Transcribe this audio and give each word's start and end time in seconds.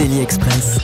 Express. 0.00 0.78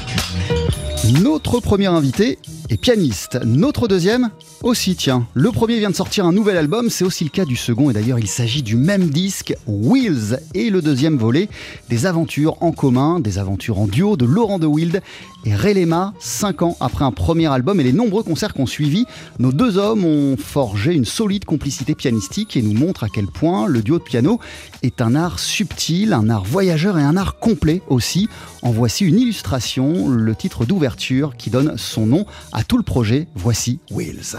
Notre 1.22 1.61
premier 1.61 1.86
invité 1.86 2.40
est 2.68 2.76
pianiste. 2.76 3.39
Notre 3.44 3.86
deuxième 3.86 4.30
aussi, 4.64 4.96
tiens. 4.96 5.27
Le 5.35 5.53
premier 5.53 5.79
vient 5.79 5.91
de 5.91 5.95
sortir 5.95 6.25
un 6.25 6.32
nouvel 6.32 6.57
album, 6.57 6.89
c'est 6.89 7.04
aussi 7.04 7.23
le 7.23 7.31
cas 7.31 7.45
du 7.45 7.54
second, 7.54 7.91
et 7.91 7.93
d'ailleurs 7.93 8.18
il 8.18 8.27
s'agit 8.27 8.63
du 8.63 8.77
même 8.77 9.11
disque, 9.11 9.54
Wheels, 9.67 10.40
et 10.54 10.71
le 10.71 10.81
deuxième 10.81 11.18
volet, 11.18 11.50
des 11.90 12.07
aventures 12.07 12.57
en 12.63 12.73
commun, 12.73 13.21
des 13.21 13.39
aventures 13.39 13.79
en 13.79 13.87
duo 13.87 14.17
de 14.17 14.25
Laurent 14.25 14.59
de 14.59 14.67
Wild 14.67 15.03
et 15.45 15.54
Relema, 15.54 16.14
cinq 16.18 16.63
ans 16.63 16.79
après 16.81 17.04
un 17.04 17.13
premier 17.13 17.46
album 17.46 17.79
et 17.79 17.85
les 17.85 17.93
nombreux 17.93 18.23
concerts 18.23 18.54
qu'on 18.54 18.67
suivi, 18.67 19.04
nos 19.39 19.53
deux 19.53 19.77
hommes 19.77 20.07
ont 20.07 20.37
forgé 20.39 20.95
une 20.95 21.04
solide 21.04 21.45
complicité 21.45 21.95
pianistique 21.95 22.57
et 22.57 22.62
nous 22.62 22.73
montrent 22.73 23.04
à 23.04 23.09
quel 23.09 23.26
point 23.26 23.67
le 23.67 23.82
duo 23.82 23.99
de 23.99 24.04
piano 24.04 24.40
est 24.82 25.03
un 25.03 25.15
art 25.15 25.39
subtil, 25.39 26.15
un 26.15 26.31
art 26.31 26.45
voyageur 26.45 26.99
et 26.99 27.03
un 27.03 27.18
art 27.18 27.39
complet 27.39 27.82
aussi. 27.89 28.29
En 28.62 28.71
voici 28.71 29.04
une 29.04 29.18
illustration, 29.18 30.09
le 30.09 30.35
titre 30.35 30.65
d'ouverture 30.65 31.37
qui 31.37 31.51
donne 31.51 31.76
son 31.76 32.06
nom 32.06 32.25
à 32.53 32.65
tout 32.65 32.78
le 32.78 32.83
projet. 32.83 33.28
Voici. 33.34 33.78
Wheels 33.91 34.37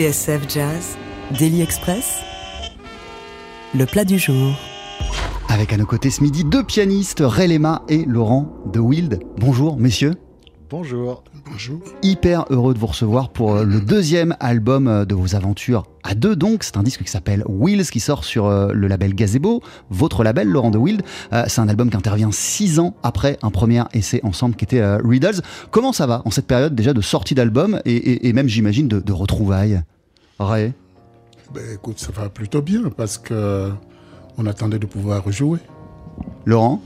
TSF 0.00 0.48
Jazz, 0.48 0.96
Daily 1.38 1.60
Express, 1.60 2.20
le 3.74 3.84
plat 3.84 4.06
du 4.06 4.18
jour. 4.18 4.54
Avec 5.50 5.74
à 5.74 5.76
nos 5.76 5.84
côtés 5.84 6.08
ce 6.08 6.22
midi 6.22 6.42
deux 6.42 6.64
pianistes, 6.64 7.22
Ray 7.22 7.48
Lema 7.48 7.82
et 7.90 8.06
Laurent 8.06 8.48
de 8.72 8.80
Wild. 8.80 9.20
Bonjour 9.36 9.76
messieurs. 9.76 10.14
Bonjour. 10.70 11.22
Hyper 12.02 12.44
heureux 12.50 12.74
de 12.74 12.78
vous 12.78 12.86
recevoir 12.86 13.30
pour 13.30 13.54
euh, 13.54 13.64
le 13.64 13.80
deuxième 13.80 14.34
album 14.40 14.88
euh, 14.88 15.04
de 15.04 15.14
vos 15.14 15.34
aventures 15.34 15.86
à 16.02 16.14
deux 16.14 16.34
donc. 16.36 16.62
C'est 16.62 16.76
un 16.76 16.82
disque 16.82 17.02
qui 17.02 17.10
s'appelle 17.10 17.44
Wheels 17.46 17.90
qui 17.90 18.00
sort 18.00 18.24
sur 18.24 18.46
euh, 18.46 18.72
le 18.72 18.88
label 18.88 19.14
Gazebo, 19.14 19.62
votre 19.90 20.24
label 20.24 20.48
Laurent 20.48 20.70
de 20.70 20.78
Wild. 20.78 21.02
C'est 21.48 21.60
un 21.60 21.68
album 21.68 21.90
qui 21.90 21.96
intervient 21.96 22.30
six 22.32 22.78
ans 22.78 22.94
après 23.02 23.38
un 23.42 23.50
premier 23.50 23.82
essai 23.92 24.20
ensemble 24.22 24.56
qui 24.56 24.64
était 24.64 24.96
Riddles. 24.96 25.42
Comment 25.70 25.92
ça 25.92 26.06
va 26.06 26.22
en 26.24 26.30
cette 26.30 26.46
période 26.46 26.74
déjà 26.74 26.92
de 26.92 27.00
sortie 27.00 27.34
d'album 27.34 27.80
et, 27.84 28.32
même 28.32 28.48
j'imagine 28.48 28.88
de, 28.88 29.00
de 29.00 29.12
retrouvailles? 29.12 29.82
Ray? 30.38 30.72
Ben, 31.52 31.62
Écoute, 31.74 31.98
ça 31.98 32.12
va 32.12 32.28
plutôt 32.28 32.62
bien 32.62 32.82
parce 32.96 33.18
que 33.18 33.70
on 34.38 34.46
attendait 34.46 34.78
de 34.78 34.86
pouvoir 34.86 35.22
rejouer. 35.22 35.58
Laurent? 36.46 36.80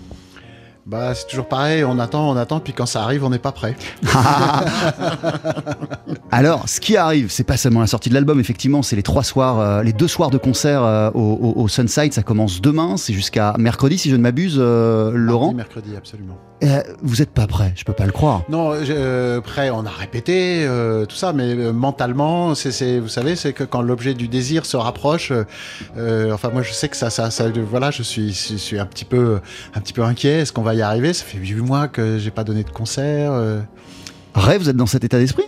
Bah, 0.86 1.14
c'est 1.14 1.26
toujours 1.26 1.48
pareil, 1.48 1.82
on 1.82 1.98
attend, 1.98 2.31
on 2.31 2.36
attend, 2.36 2.60
puis 2.60 2.75
quand 2.75 2.84
ça 2.84 3.02
arrive, 3.02 3.25
on 3.25 3.31
n'est 3.31 3.38
pas 3.38 3.52
prêt. 3.52 3.75
Alors, 6.31 6.69
ce 6.69 6.78
qui 6.78 6.98
arrive, 6.98 7.31
c'est 7.31 7.44
pas 7.44 7.56
seulement 7.56 7.81
la 7.81 7.86
sortie 7.86 8.10
de 8.10 8.14
l'album, 8.14 8.38
effectivement, 8.38 8.82
c'est 8.82 8.96
les 8.96 9.02
trois 9.02 9.22
soirs, 9.22 9.60
euh, 9.60 9.82
les 9.82 9.94
deux 9.94 10.08
soirs 10.08 10.28
de 10.28 10.36
concert 10.36 10.82
euh, 10.82 11.10
au, 11.14 11.66
Sunside. 11.69 12.12
Ça 12.12 12.22
commence 12.22 12.60
demain, 12.60 12.98
c'est 12.98 13.14
jusqu'à 13.14 13.54
mercredi, 13.58 13.96
si 13.96 14.10
je 14.10 14.16
ne 14.16 14.20
m'abuse, 14.20 14.56
euh, 14.58 15.10
Laurent. 15.14 15.54
mercredi, 15.54 15.96
absolument. 15.96 16.36
Vous 17.02 17.16
n'êtes 17.16 17.31
pas 17.31 17.46
prêt, 17.46 17.72
je 17.76 17.84
peux 17.84 17.93
pas 17.93 18.06
le 18.06 18.12
croire. 18.12 18.43
Non, 18.49 18.72
prêt, 19.43 19.70
on 19.70 19.84
a 19.87 19.90
répété 19.90 20.66
tout 21.08 21.16
ça, 21.16 21.32
mais 21.32 21.55
mentalement, 21.72 22.55
c'est, 22.55 22.99
vous 22.99 23.08
savez, 23.08 23.37
c'est 23.37 23.52
que 23.52 23.64
quand 23.64 23.82
l'objet 23.82 24.14
du 24.14 24.28
désir 24.28 24.66
se 24.66 24.76
rapproche, 24.76 25.32
enfin, 25.96 26.50
moi, 26.52 26.62
je 26.62 26.72
sais 26.72 26.88
que 26.88 26.96
ça, 26.96 27.11
ça, 27.11 27.31
ça 27.31 27.44
voilà, 27.50 27.90
je 27.90 28.02
suis, 28.02 28.32
je 28.32 28.56
suis 28.56 28.78
un 28.78 28.87
petit 28.87 29.05
peu, 29.05 29.40
un 29.75 29.81
petit 29.81 29.93
peu 29.93 30.02
inquiet. 30.02 30.40
Est-ce 30.40 30.52
qu'on 30.52 30.62
va 30.62 30.75
y 30.75 30.82
arriver? 30.82 31.12
Ça 31.12 31.25
fait 31.25 31.38
8 31.38 31.55
mois 31.56 31.88
que 31.88 32.19
j'ai 32.19 32.31
pas 32.31 32.44
donné 32.44 32.64
de 32.64 32.70
concert. 32.70 33.32
Euh. 33.32 33.60
Rêve, 34.34 34.62
vous 34.62 34.69
êtes 34.69 34.76
dans 34.76 34.87
cet 34.87 35.05
état 35.05 35.19
d'esprit? 35.19 35.44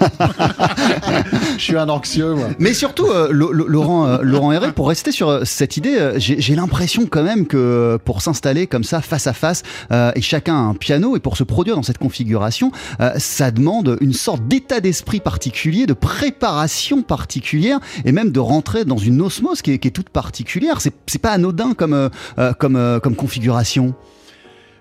je 1.56 1.62
suis 1.62 1.76
un 1.76 1.88
anxieux, 1.88 2.34
moi. 2.34 2.48
Mais 2.58 2.74
surtout, 2.74 3.06
euh, 3.06 3.28
Laurent, 3.30 4.06
euh, 4.06 4.18
Laurent 4.22 4.52
Herré, 4.52 4.72
pour 4.72 4.88
rester 4.88 5.12
sur 5.12 5.46
cette 5.46 5.76
idée, 5.76 6.12
j'ai 6.16 6.54
l'impression 6.54 7.06
quand 7.06 7.22
même 7.22 7.46
que 7.46 7.98
pour 8.04 8.22
s'installer 8.22 8.66
comme 8.66 8.84
ça, 8.84 9.00
face 9.00 9.26
à 9.26 9.32
face, 9.32 9.62
et 9.90 10.20
chacun 10.20 10.54
a 10.54 10.58
un 10.58 10.74
piano, 10.74 11.16
et 11.16 11.20
pour 11.20 11.36
se 11.36 11.44
produire 11.44 11.76
dans 11.76 11.82
cette 11.82 11.98
configuration, 11.98 12.72
ça 13.16 13.50
demande 13.50 13.98
une 14.00 14.12
sorte 14.12 14.46
d'état 14.46 14.80
d'esprit 14.80 15.20
particulier, 15.20 15.86
de 15.86 15.92
préparation 15.92 17.02
particulière, 17.02 17.78
et 18.04 18.12
même 18.12 18.30
de 18.30 18.40
rentrer 18.40 18.84
dans 18.84 18.98
une 18.98 19.20
osmose 19.20 19.62
qui 19.62 19.72
est, 19.72 19.78
qui 19.78 19.88
est 19.88 19.92
toute 19.92 20.10
particulière. 20.10 20.78
C'est 20.80 21.18
pas 21.18 21.32
anodin 21.32 21.74
comme, 21.74 22.10
comme, 22.58 23.00
comme 23.02 23.16
configuration? 23.16 23.94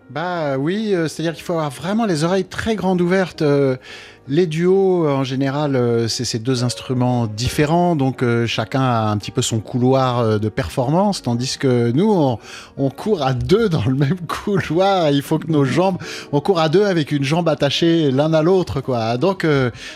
Bah 0.10 0.58
oui, 0.58 0.94
c'est-à-dire 1.08 1.34
qu'il 1.34 1.44
faut 1.44 1.54
avoir 1.54 1.72
vraiment 1.72 2.06
les 2.06 2.24
oreilles 2.24 2.46
très 2.46 2.76
grandes 2.76 3.02
ouvertes. 3.02 3.44
Les 4.30 4.48
duos, 4.48 5.06
en 5.06 5.26
général, 5.26 5.76
euh, 5.76 6.08
c'est 6.08 6.24
ces 6.24 6.40
deux 6.40 6.64
instruments 6.64 7.28
différents, 7.28 7.98
donc 7.98 8.24
euh, 8.24 8.48
chacun 8.48 8.80
a 8.80 9.10
un 9.10 9.18
petit 9.18 9.32
peu 9.32 9.42
son 9.42 9.60
couloir 9.60 10.20
euh, 10.20 10.40
de 10.40 10.48
performance, 10.48 11.22
tandis 11.22 11.58
que 11.58 11.92
nous, 11.92 12.38
on, 12.78 12.90
court 12.90 13.22
à 13.22 13.34
deux 13.34 13.68
dans 13.68 13.84
le 13.86 13.96
même 13.96 14.16
couloir. 14.26 15.10
Il 15.10 15.24
faut 15.24 15.40
que 15.40 15.52
nos 15.52 15.66
jambes, 15.66 15.98
on 16.32 16.40
court 16.40 16.62
à 16.62 16.70
deux 16.70 16.86
avec 16.86 17.12
une 17.12 17.26
jambe 17.26 17.50
attachée 17.50 18.12
l'un 18.12 18.34
à 18.34 18.42
l'autre, 18.42 18.80
quoi. 18.80 19.18
Donc 19.18 19.46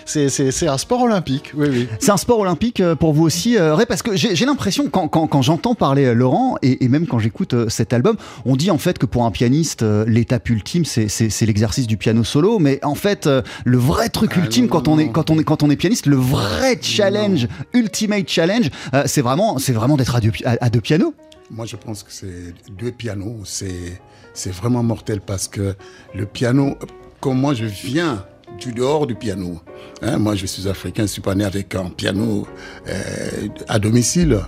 c'est 0.06 0.68
un 0.68 0.77
sport 0.77 1.03
olympique. 1.03 1.53
Oui, 1.56 1.68
oui. 1.71 1.88
C'est 2.00 2.12
un 2.12 2.18
sport 2.18 2.39
olympique 2.39 2.83
pour 2.95 3.13
vous 3.13 3.23
aussi, 3.23 3.56
parce 3.88 4.01
que 4.01 4.18
j'ai 4.18 4.45
l'impression 4.45 4.89
quand, 4.89 5.07
quand, 5.07 5.41
j'entends 5.41 5.75
parler 5.75 6.13
Laurent 6.13 6.57
et, 6.62 6.83
et 6.83 6.89
même 6.89 7.07
quand 7.07 7.19
j'écoute 7.19 7.69
cet 7.69 7.94
album, 7.94 8.18
on 8.45 8.57
dit 8.57 8.71
en 8.71 8.77
fait 8.77 8.97
que 8.97 9.06
pour 9.06 9.25
un 9.25 9.31
pianiste, 9.31 9.85
l'étape 10.06 10.50
ultime, 10.50 10.83
c'est 10.83 11.45
l'exercice 11.45 11.88
du 11.88 11.95
piano 11.95 12.23
solo, 12.25 12.59
mais 12.59 12.83
en 12.83 12.95
fait, 12.95 13.30
le 13.63 13.77
vrai 13.77 14.09
truc 14.18 14.31
ah, 14.36 14.40
ultime 14.40 14.68
quand 14.68 14.88
on 14.88 14.98
est 15.00 15.10
quand 15.10 15.30
on 15.30 15.40
est 15.40 15.44
quand 15.44 15.64
on 15.64 15.69
est 15.69 15.75
pianiste. 15.75 16.06
Le 16.06 16.16
vrai 16.16 16.80
challenge, 16.81 17.48
ultimate 17.74 18.28
challenge, 18.28 18.69
euh, 18.94 19.04
c'est 19.06 19.22
vraiment 19.22 19.58
c'est 19.60 19.74
vraiment 19.74 19.98
d'être 19.98 20.16
à 20.16 20.19
deux, 20.19 20.31
à, 20.46 20.69
deux 20.69 20.81
pianos. 20.81 21.14
Moi, 21.50 21.66
je 21.66 21.75
pense 21.75 22.04
que 22.04 22.12
c'est 22.12 22.54
deux 22.78 22.92
pianos, 22.92 23.42
c'est 23.46 24.02
c'est 24.34 24.52
vraiment 24.52 24.84
mortel 24.84 25.22
parce 25.22 25.48
que 25.48 25.75
le 26.14 26.25
piano, 26.25 26.78
comme 27.19 27.40
moi, 27.40 27.54
je 27.54 27.66
viens 27.66 28.25
du 28.60 28.72
dehors 28.72 29.08
du 29.08 29.16
piano. 29.16 29.62
Hein, 30.02 30.18
moi, 30.18 30.36
je 30.36 30.46
suis 30.46 30.68
africain, 30.68 31.04
je 31.04 31.12
suis 31.12 31.22
pas 31.22 31.36
né 31.36 31.44
avec 31.44 31.75
un 31.75 31.90
piano 31.90 32.48
euh, 32.88 33.48
à 33.68 33.80
domicile. 33.80 34.40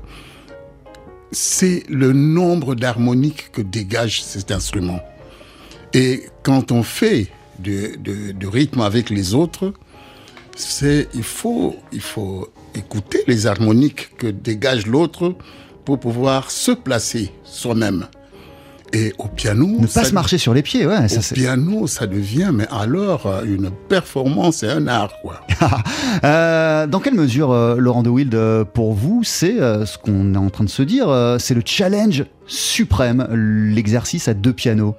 C'est 1.31 1.83
le 1.89 2.11
nombre 2.11 2.73
d'harmoniques 2.73 3.51
que 3.51 3.61
dégage 3.61 4.23
cet 4.23 4.51
instrument. 4.51 4.99
Et 5.93 6.23
quand 6.43 6.71
on 6.71 6.81
fait 6.81 7.27
de, 7.61 8.47
rythme 8.47 8.81
avec 8.81 9.09
les 9.09 9.33
autres, 9.33 9.73
c'est 10.55 11.07
il 11.13 11.23
faut, 11.23 11.75
il 11.91 12.01
faut 12.01 12.49
écouter 12.75 13.23
les 13.27 13.47
harmoniques 13.47 14.15
que 14.17 14.27
dégage 14.27 14.87
l'autre 14.87 15.35
pour 15.85 15.99
pouvoir 15.99 16.51
se 16.51 16.71
placer 16.71 17.31
soi-même. 17.43 18.07
Et 18.91 19.13
au 19.19 19.27
piano, 19.27 19.67
ne 19.79 19.85
pas 19.85 20.03
se 20.03 20.13
marcher 20.13 20.37
sur 20.39 20.53
les 20.53 20.63
pieds, 20.63 20.85
ouais. 20.87 21.07
Ça, 21.07 21.19
au 21.19 21.35
piano, 21.35 21.85
ça 21.85 22.07
devient, 22.07 22.49
mais 22.51 22.65
alors 22.71 23.31
une 23.45 23.69
performance 23.69 24.63
et 24.63 24.67
un 24.67 24.87
art, 24.87 25.13
quoi. 25.21 25.41
Euh, 26.25 26.87
dans 26.87 26.99
quelle 26.99 27.13
mesure, 27.13 27.51
euh, 27.51 27.75
Laurent 27.77 28.03
de 28.03 28.09
Wild, 28.09 28.33
euh, 28.35 28.65
pour 28.65 28.93
vous, 28.93 29.21
c'est 29.23 29.57
ce 29.57 29.97
qu'on 29.97 30.33
est 30.33 30.37
en 30.37 30.49
train 30.49 30.63
de 30.63 30.69
se 30.69 30.81
dire, 30.81 31.07
c'est 31.39 31.53
le 31.53 31.61
challenge 31.63 32.25
suprême, 32.47 33.27
l'exercice 33.31 34.27
à 34.27 34.33
deux 34.33 34.51
pianos? 34.51 34.95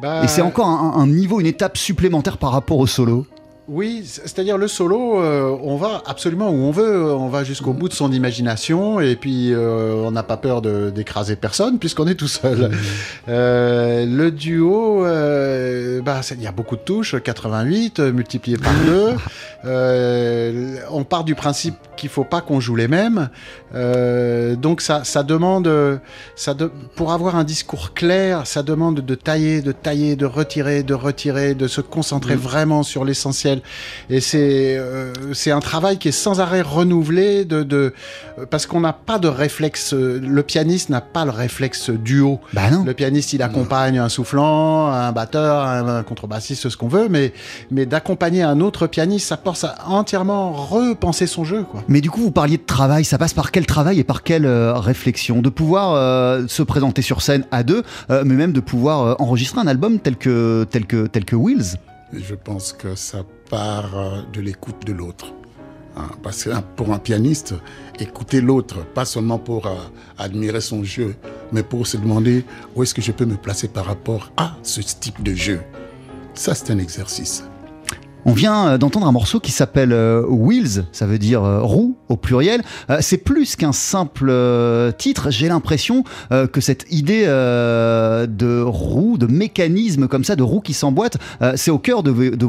Bah, 0.00 0.22
Et 0.24 0.28
c'est 0.28 0.42
encore 0.42 0.68
un, 0.68 1.06
niveau, 1.06 1.40
une 1.40 1.46
étape 1.46 1.76
supplémentaire 1.76 2.38
par 2.38 2.52
rapport 2.52 2.78
au 2.78 2.86
solo. 2.86 3.26
Oui, 3.68 4.04
c'est-à-dire 4.04 4.58
le 4.58 4.68
solo, 4.68 5.20
euh, 5.20 5.56
on 5.60 5.76
va 5.76 6.00
absolument 6.06 6.50
où 6.50 6.54
on 6.54 6.70
veut, 6.70 7.12
on 7.12 7.28
va 7.28 7.42
jusqu'au 7.42 7.72
bout 7.72 7.88
de 7.88 7.94
son 7.94 8.12
imagination 8.12 9.00
et 9.00 9.16
puis 9.16 9.52
euh, 9.52 9.94
on 10.04 10.12
n'a 10.12 10.22
pas 10.22 10.36
peur 10.36 10.62
d'écraser 10.62 11.34
personne 11.34 11.78
puisqu'on 11.80 12.06
est 12.06 12.14
tout 12.14 12.28
seul. 12.28 12.70
Euh, 13.28 14.06
le 14.06 14.30
duo, 14.30 15.02
bah, 16.04 16.20
il 16.30 16.42
y 16.42 16.46
a 16.46 16.52
beaucoup 16.52 16.76
de 16.76 16.82
touches, 16.82 17.20
88 17.20 17.98
multiplié 17.98 18.56
par 18.56 18.72
2. 19.64 20.80
on 20.92 21.02
part 21.02 21.24
du 21.24 21.34
principe 21.34 21.74
qu'il 21.96 22.08
faut 22.08 22.24
pas 22.24 22.42
qu'on 22.42 22.60
joue 22.60 22.76
les 22.76 22.86
mêmes, 22.86 23.30
donc 23.74 24.80
ça, 24.80 25.02
ça 25.02 25.24
demande, 25.24 25.68
ça 26.36 26.54
pour 26.94 27.12
avoir 27.12 27.34
un 27.34 27.42
discours 27.42 27.94
clair, 27.94 28.46
ça 28.46 28.62
demande 28.62 29.00
de 29.00 29.14
tailler, 29.16 29.60
de 29.60 29.72
tailler, 29.72 30.14
de 30.14 30.26
retirer, 30.26 30.84
de 30.84 30.94
retirer, 30.94 31.54
de 31.54 31.66
se 31.66 31.80
concentrer 31.80 32.36
vraiment 32.36 32.84
sur 32.84 33.04
l'essentiel 33.04 33.55
et 34.10 34.20
c'est 34.20 34.76
euh, 34.76 35.12
c'est 35.32 35.50
un 35.50 35.60
travail 35.60 35.98
qui 35.98 36.08
est 36.08 36.12
sans 36.12 36.40
arrêt 36.40 36.62
renouvelé 36.62 37.44
de, 37.44 37.62
de 37.62 37.92
parce 38.50 38.66
qu'on 38.66 38.80
n'a 38.80 38.92
pas 38.92 39.18
de 39.18 39.28
réflexe. 39.28 39.92
Le 39.94 40.42
pianiste 40.42 40.90
n'a 40.90 41.00
pas 41.00 41.24
le 41.24 41.30
réflexe 41.30 41.90
duo. 41.90 42.40
Bah 42.52 42.70
non. 42.70 42.84
Le 42.84 42.94
pianiste, 42.94 43.32
il 43.32 43.42
accompagne 43.42 43.98
un 43.98 44.08
soufflant, 44.08 44.88
un 44.88 45.12
batteur, 45.12 45.64
un, 45.66 46.02
contrebassiste, 46.02 46.68
ce 46.68 46.76
qu'on 46.76 46.88
veut, 46.88 47.08
mais 47.08 47.32
mais 47.70 47.86
d'accompagner 47.86 48.42
un 48.42 48.60
autre 48.60 48.86
pianiste, 48.86 49.28
ça 49.28 49.36
force 49.36 49.64
à 49.64 49.76
entièrement 49.86 50.52
repenser 50.52 51.26
son 51.26 51.44
jeu. 51.44 51.62
Quoi. 51.62 51.82
Mais 51.88 52.00
du 52.00 52.10
coup, 52.10 52.20
vous 52.20 52.30
parliez 52.30 52.56
de 52.56 52.66
travail. 52.66 53.04
Ça 53.04 53.18
passe 53.18 53.34
par 53.34 53.50
quel 53.50 53.66
travail 53.66 53.98
et 54.00 54.04
par 54.04 54.22
quelle 54.22 54.46
euh, 54.46 54.74
réflexion? 54.74 55.42
De 55.42 55.48
pouvoir 55.48 55.92
euh, 55.94 56.44
se 56.48 56.62
présenter 56.62 57.02
sur 57.02 57.22
scène 57.22 57.44
à 57.50 57.62
deux, 57.62 57.82
mais 58.08 58.34
même 58.34 58.52
de 58.52 58.60
pouvoir 58.60 59.20
enregistrer 59.20 59.60
un 59.60 59.66
album 59.66 59.98
tel 59.98 60.16
que 60.16 60.66
tel 60.70 60.86
que 60.86 61.06
tel 61.06 61.24
que 61.24 61.36
Wheels. 61.36 61.76
Je 62.12 62.34
pense 62.34 62.72
que 62.72 62.94
ça 62.94 63.18
part 63.48 63.96
euh, 63.96 64.22
de 64.32 64.40
l'écoute 64.40 64.86
de 64.86 64.92
l'autre. 64.92 65.32
Hein, 65.96 66.10
parce 66.22 66.44
que 66.44 66.50
pour 66.76 66.92
un 66.92 66.98
pianiste, 66.98 67.54
écouter 67.98 68.40
l'autre, 68.40 68.84
pas 68.84 69.04
seulement 69.04 69.38
pour 69.38 69.66
euh, 69.66 69.74
admirer 70.18 70.60
son 70.60 70.84
jeu, 70.84 71.16
mais 71.52 71.62
pour 71.62 71.86
se 71.86 71.96
demander 71.96 72.44
où 72.74 72.82
est-ce 72.82 72.94
que 72.94 73.02
je 73.02 73.12
peux 73.12 73.24
me 73.24 73.36
placer 73.36 73.68
par 73.68 73.86
rapport 73.86 74.30
à 74.36 74.56
ce 74.62 74.80
type 74.80 75.22
de 75.22 75.32
jeu. 75.32 75.60
Ça, 76.34 76.54
c'est 76.54 76.70
un 76.70 76.78
exercice. 76.78 77.44
On 78.28 78.32
vient 78.32 78.66
euh, 78.66 78.78
d'entendre 78.78 79.06
un 79.06 79.12
morceau 79.12 79.38
qui 79.38 79.52
s'appelle 79.52 79.92
euh, 79.92 80.26
Wheels, 80.26 80.84
ça 80.90 81.06
veut 81.06 81.18
dire 81.18 81.44
euh, 81.44 81.62
roue 81.62 81.96
au 82.08 82.16
pluriel. 82.16 82.62
C'est 83.00 83.18
plus 83.18 83.54
qu'un 83.54 83.70
simple 83.72 84.32
titre. 84.98 85.30
J'ai 85.30 85.48
l'impression 85.48 86.04
que 86.30 86.60
cette 86.60 86.86
idée 86.90 87.26
de 87.26 88.62
roue, 88.62 89.18
de 89.18 89.26
mécanisme 89.26 90.08
comme 90.08 90.24
ça, 90.24 90.36
de 90.36 90.42
roue 90.42 90.60
qui 90.60 90.72
s'emboîte, 90.72 91.18
c'est 91.56 91.70
au 91.70 91.78
cœur 91.78 92.02
de 92.02 92.10
vos, 92.10 92.30
de 92.30 92.46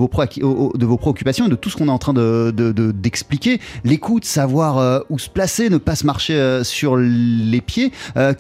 vos, 0.86 0.98
préoccupations 0.98 1.48
et 1.48 1.50
de 1.50 1.56
tout 1.56 1.70
ce 1.70 1.78
qu'on 1.78 1.88
est 1.88 1.92
en 1.92 1.98
train 1.98 2.14
d'expliquer. 2.14 3.60
L'écoute, 3.84 4.26
savoir 4.26 5.04
où 5.10 5.18
se 5.20 5.30
placer, 5.30 5.70
ne 5.70 5.78
pas 5.78 5.96
se 5.96 6.06
marcher 6.06 6.62
sur 6.64 6.98
les 6.98 7.62
pieds. 7.62 7.92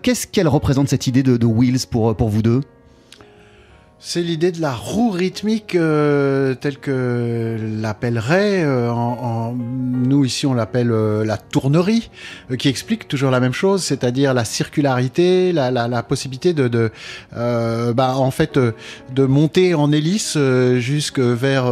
Qu'est-ce 0.01 0.27
qu'elle 0.27 0.48
représente 0.48 0.88
cette 0.89 1.08
idée 1.08 1.24
de, 1.24 1.46
Wheels 1.46 1.88
pour, 1.89 2.15
pour 2.15 2.29
vous 2.29 2.41
deux? 2.41 2.62
C'est 4.00 4.22
l'idée 4.22 4.51
de 4.51 4.62
la 4.62 4.74
roue 4.74 5.10
rythmique 5.10 5.74
euh, 5.74 6.54
telle 6.54 6.77
que 6.77 7.58
l'appellerait, 7.82 8.63
euh, 8.63 8.92
nous 9.56 10.24
ici 10.24 10.46
on 10.46 10.54
l'appelle 10.54 10.92
euh, 10.92 11.25
la 11.25 11.38
tournerie, 11.38 12.12
euh, 12.51 12.58
qui 12.58 12.70
explique 12.70 13.08
toujours 13.08 13.32
la 13.32 13.39
même 13.39 13.54
chose, 13.54 13.84
c'est-à-dire 13.84 14.36
la 14.36 14.46
circularité, 14.46 15.51
la, 15.51 16.04
possibilité 16.04 16.54
de, 16.54 16.92
bah, 17.34 18.13
en 18.18 18.30
fait, 18.30 18.60
de 18.60 19.25
monter 19.25 19.74
en 19.74 19.92
hélice 19.92 20.38
jusque 20.77 21.20
vers 21.20 21.66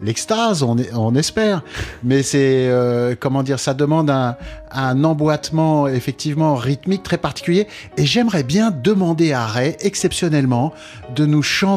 l'extase, 0.00 0.62
on, 0.62 1.14
espère. 1.16 1.62
Mais 2.04 2.22
c'est 2.22 2.70
comment 3.18 3.42
dire, 3.42 3.58
ça 3.58 3.74
demande 3.74 4.08
un, 4.08 4.36
un 4.70 5.02
emboîtement 5.04 5.88
effectivement 5.88 6.54
rythmique 6.54 7.02
très 7.02 7.18
particulier. 7.18 7.66
Et 7.96 8.06
j'aimerais 8.06 8.44
bien 8.44 8.70
demander 8.70 9.32
à 9.32 9.46
Ray, 9.46 9.76
exceptionnellement, 9.80 10.72
de 11.14 11.26
nous 11.26 11.42
chanter 11.42 11.71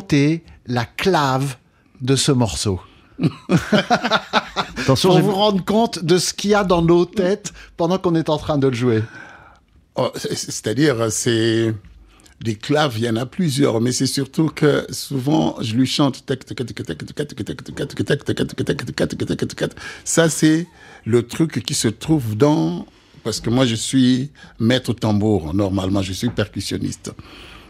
la 0.68 0.86
clave 0.86 1.56
de 2.02 2.16
ce 2.16 2.32
morceau. 2.32 2.80
Attention, 4.78 5.10
Pour 5.10 5.20
vous 5.20 5.32
rendre 5.34 5.64
compte 5.64 6.04
de 6.04 6.18
ce 6.18 6.34
qu'il 6.34 6.52
y 6.52 6.56
a 6.56 6.64
dans 6.64 6.82
nos 6.82 7.06
têtes 7.06 7.54
pendant 7.78 7.98
qu'on 7.98 8.16
est 8.16 8.30
en 8.30 8.38
train 8.38 8.58
de 8.58 8.68
le 8.68 8.74
jouer. 8.76 9.04
Oh, 9.96 10.12
c'est- 10.16 10.36
C'est-à-dire, 10.36 11.12
c'est 11.12 11.74
des 12.42 12.56
claves, 12.56 12.96
il 12.98 13.06
y 13.06 13.10
en 13.10 13.16
a 13.16 13.26
plusieurs, 13.26 13.80
mais 13.80 13.92
c'est 13.94 14.06
surtout 14.08 14.48
que 14.50 14.86
souvent, 14.90 15.56
je 15.62 15.74
lui 15.76 15.88
chante. 15.88 16.24
Ça, 20.04 20.30
c'est 20.30 20.68
le 21.06 21.24
truc 21.28 21.64
qui 21.64 21.74
se 21.74 21.88
trouve 21.88 22.36
dans. 22.36 22.86
Parce 23.24 23.40
que 23.40 23.50
moi, 23.50 23.66
je 23.66 23.74
suis 23.76 24.30
maître 24.60 24.94
tambour, 24.94 25.54
normalement, 25.54 26.02
je 26.04 26.14
suis 26.14 26.30
percussionniste. 26.30 27.12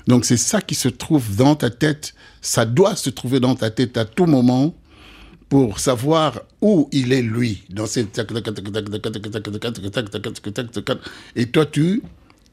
Donc, 0.07 0.25
c'est 0.25 0.37
ça 0.37 0.61
qui 0.61 0.75
se 0.75 0.87
trouve 0.87 1.35
dans 1.35 1.55
ta 1.55 1.69
tête. 1.69 2.13
Ça 2.41 2.65
doit 2.65 2.95
se 2.95 3.09
trouver 3.09 3.39
dans 3.39 3.55
ta 3.55 3.71
tête 3.71 3.97
à 3.97 4.05
tout 4.05 4.25
moment 4.25 4.75
pour 5.49 5.79
savoir 5.79 6.41
où 6.61 6.89
il 6.91 7.13
est 7.13 7.21
lui 7.21 7.63
dans 7.69 7.85
ces 7.85 8.07
et 11.35 11.45
toi 11.45 11.65
tu 11.65 12.01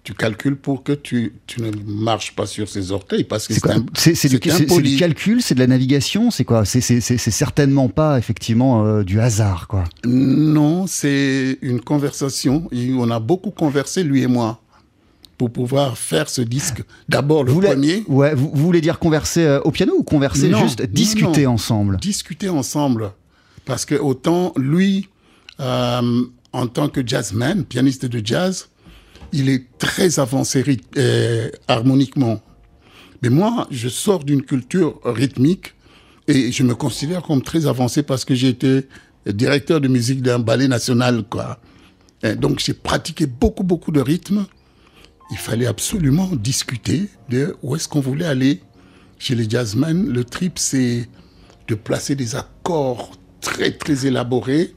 tu 0.05 0.15
calcules 0.15 0.57
pour 0.57 0.83
que 0.83 0.93
tu, 0.93 1.35
tu 1.47 1.63
ne 1.63 1.71
marches 1.87 2.35
pas 2.35 2.47
sur 2.47 2.69
ses 2.69 2.91
orteils 2.91 3.23
parce 3.25 3.47
que 3.47 3.55
C'est 3.95 4.29
du, 4.29 4.41
du 4.41 4.97
calcul, 4.97 5.41
c'est 5.41 5.55
de 5.55 5.61
la 5.61 5.69
navigation, 5.69 6.33
c'est 6.33 6.45
quoi 6.45 6.65
C'est 6.65 6.81
certainement 6.81 7.89
pas 7.89 8.19
effectivement 8.19 8.85
euh, 8.85 9.05
du 9.05 9.21
hasard, 9.21 9.69
quoi. 9.69 9.85
Non, 10.05 10.89
c'est 10.89 11.59
une 11.63 11.81
conversation. 11.81 12.69
On 12.73 13.11
a 13.11 13.21
beaucoup 13.21 13.53
conversé 13.53 14.03
lui 14.03 14.23
et 14.23 14.27
moi 14.27 14.61
pour 15.43 15.51
pouvoir 15.53 15.99
faire 15.99 16.29
ce 16.29 16.41
disque. 16.41 16.85
D'abord 17.09 17.43
le 17.43 17.49
Vous 17.51 17.57
voulez- 17.57 17.69
premier. 17.71 18.05
ouais, 18.07 18.33
vous, 18.33 18.51
vous 18.55 18.63
voulez 18.65 18.81
dire 18.81 19.01
converser 19.01 19.43
euh, 19.45 19.61
au 19.63 19.73
piano 19.73 19.93
ou 19.99 20.05
converser 20.05 20.49
Non, 20.49 20.63
juste 20.63 20.83
discuter 20.83 21.45
non. 21.47 21.55
ensemble? 21.55 21.97
Discuter 21.97 22.49
ensemble. 22.49 23.11
Parce 23.65 23.85
que 23.85 23.97
autant 23.97 24.53
lui, 24.57 25.09
euh, 25.59 26.23
en 26.53 26.67
tant 26.69 26.89
que 26.89 27.05
jazzman, 27.05 27.65
pianiste 27.65 28.07
de 28.07 28.25
jazz, 28.25 28.69
il 29.33 29.49
est 29.49 29.65
très 29.79 30.21
avancé 30.21 30.65
euh, 30.97 31.51
harmoniquement. 31.67 32.41
Mais 33.23 33.29
moi, 33.31 33.67
je 33.73 33.89
sors 33.89 34.23
d'une 34.23 34.43
culture 34.43 35.01
rythmique 35.05 35.75
et 36.29 36.53
je 36.53 36.63
me 36.63 36.77
considère 36.77 37.23
comme 37.23 37.43
très 37.43 37.67
avancé 37.67 38.05
parce 38.05 38.25
que 38.25 38.35
j'ai 38.37 38.49
été 38.51 38.87
directeur 39.27 39.81
de 39.81 39.89
musique 39.89 40.23
d'un 40.23 40.39
ballet 40.39 40.69
national, 40.69 41.25
quoi. 41.29 41.59
Et 42.23 42.37
donc 42.37 42.61
j'ai 42.61 42.75
pratiqué 42.75 43.27
beaucoup, 43.27 43.65
beaucoup 43.65 43.91
de 43.91 44.01
rythmes. 44.01 44.45
Il 45.33 45.39
fallait 45.39 45.67
absolument 45.67 46.29
discuter 46.37 47.09
de 47.31 47.57
où 47.63 47.75
est-ce 47.75 47.89
qu'on 47.89 48.01
voulait 48.01 48.27
aller. 48.27 48.61
Chez 49.19 49.35
les 49.35 49.49
jazzmen, 49.49 50.07
le 50.07 50.25
trip, 50.25 50.59
c'est 50.59 51.09
de 51.69 51.75
placer 51.75 52.15
des 52.15 52.37
accords 52.37 53.13
très, 53.41 53.71
très 53.71 54.05
élaborés. 54.05 54.75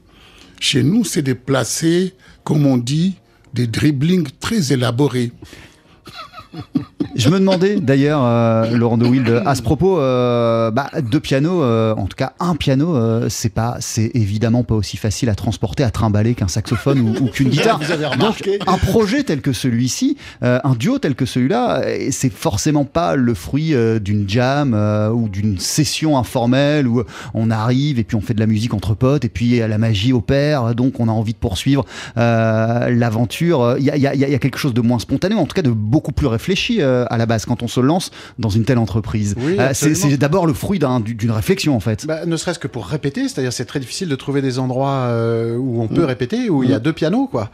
Chez 0.58 0.82
nous, 0.82 1.04
c'est 1.04 1.20
de 1.20 1.34
placer, 1.34 2.14
comme 2.42 2.64
on 2.64 2.78
dit, 2.78 3.16
des 3.52 3.66
dribblings 3.66 4.28
très 4.40 4.72
élaborés. 4.72 5.30
Je 7.14 7.30
me 7.30 7.38
demandais 7.38 7.76
d'ailleurs, 7.76 8.20
euh, 8.22 8.70
Laurent 8.76 8.98
de 8.98 9.06
Wild, 9.06 9.42
à 9.46 9.54
ce 9.54 9.62
propos, 9.62 9.98
euh, 10.00 10.70
bah, 10.70 10.90
deux 11.10 11.20
pianos, 11.20 11.62
euh, 11.62 11.94
en 11.96 12.06
tout 12.06 12.16
cas 12.16 12.32
un 12.40 12.54
piano, 12.56 12.94
euh, 12.94 13.28
c'est 13.30 13.48
pas, 13.48 13.76
c'est 13.80 14.10
évidemment 14.14 14.64
pas 14.64 14.74
aussi 14.74 14.98
facile 14.98 15.30
à 15.30 15.34
transporter, 15.34 15.82
à 15.82 15.90
trimballer 15.90 16.34
qu'un 16.34 16.48
saxophone 16.48 17.00
ou, 17.00 17.24
ou 17.24 17.28
qu'une 17.28 17.48
guitare. 17.48 17.78
Vous 17.80 17.90
avez 17.90 18.04
Donc, 18.16 18.46
un 18.66 18.76
projet 18.76 19.22
tel 19.22 19.40
que 19.40 19.54
celui-ci, 19.54 20.18
euh, 20.42 20.58
un 20.62 20.74
duo 20.74 20.98
tel 20.98 21.14
que 21.14 21.24
celui-là, 21.24 21.80
euh, 21.84 22.08
c'est 22.10 22.30
forcément 22.32 22.84
pas 22.84 23.16
le 23.16 23.32
fruit 23.32 23.74
euh, 23.74 23.98
d'une 23.98 24.28
jam 24.28 24.74
euh, 24.74 25.08
ou 25.10 25.28
d'une 25.30 25.58
session 25.58 26.18
informelle 26.18 26.86
où 26.86 27.02
on 27.32 27.50
arrive 27.50 27.98
et 27.98 28.04
puis 28.04 28.16
on 28.16 28.20
fait 28.20 28.34
de 28.34 28.40
la 28.40 28.46
musique 28.46 28.74
entre 28.74 28.94
potes 28.94 29.24
et 29.24 29.30
puis 29.30 29.60
euh, 29.62 29.68
la 29.68 29.78
magie 29.78 30.12
opère, 30.12 30.74
donc 30.74 31.00
on 31.00 31.08
a 31.08 31.12
envie 31.12 31.32
de 31.32 31.38
poursuivre 31.38 31.86
euh, 32.18 32.90
l'aventure. 32.90 33.76
Il 33.78 33.84
y 33.84 33.90
a, 33.90 33.96
il 33.96 34.02
y 34.02 34.06
a- 34.06 34.14
il 34.14 34.20
y 34.20 34.34
a 34.34 34.38
quelque 34.38 34.58
chose 34.58 34.74
de 34.74 34.80
moins 34.82 34.98
spontané, 34.98 35.34
en 35.34 35.46
tout 35.46 35.54
cas 35.54 35.62
de 35.62 35.70
beaucoup 35.70 36.12
plus 36.12 36.26
réfléchi 36.26 36.45
euh, 36.80 37.04
à 37.10 37.16
la 37.18 37.26
base 37.26 37.44
quand 37.46 37.62
on 37.62 37.68
se 37.68 37.80
lance 37.80 38.10
dans 38.38 38.48
une 38.50 38.64
telle 38.64 38.78
entreprise. 38.78 39.34
Oui, 39.38 39.56
Euh, 39.58 39.70
c'est 39.74 40.16
d'abord 40.16 40.46
le 40.46 40.52
fruit 40.54 40.78
d'un- 40.78 41.00
d'une 41.00 41.30
réflexion 41.30 41.74
en 41.76 41.80
fait. 41.80 42.06
Bah, 42.06 42.24
ne 42.26 42.36
serait-ce 42.36 42.58
que 42.58 42.68
pour 42.68 42.86
répéter, 42.86 43.22
c'est-à-dire 43.28 43.52
c'est 43.52 43.64
très 43.64 43.80
difficile 43.80 44.08
de 44.08 44.16
trouver 44.16 44.42
des 44.42 44.58
endroits 44.58 45.06
euh, 45.08 45.56
où 45.56 45.82
on 45.82 45.88
peut 45.88 46.04
répéter, 46.04 46.48
où 46.50 46.62
il 46.62 46.70
y 46.70 46.74
a 46.74 46.78
deux 46.78 46.92
pianos, 46.92 47.26
quoi. 47.26 47.50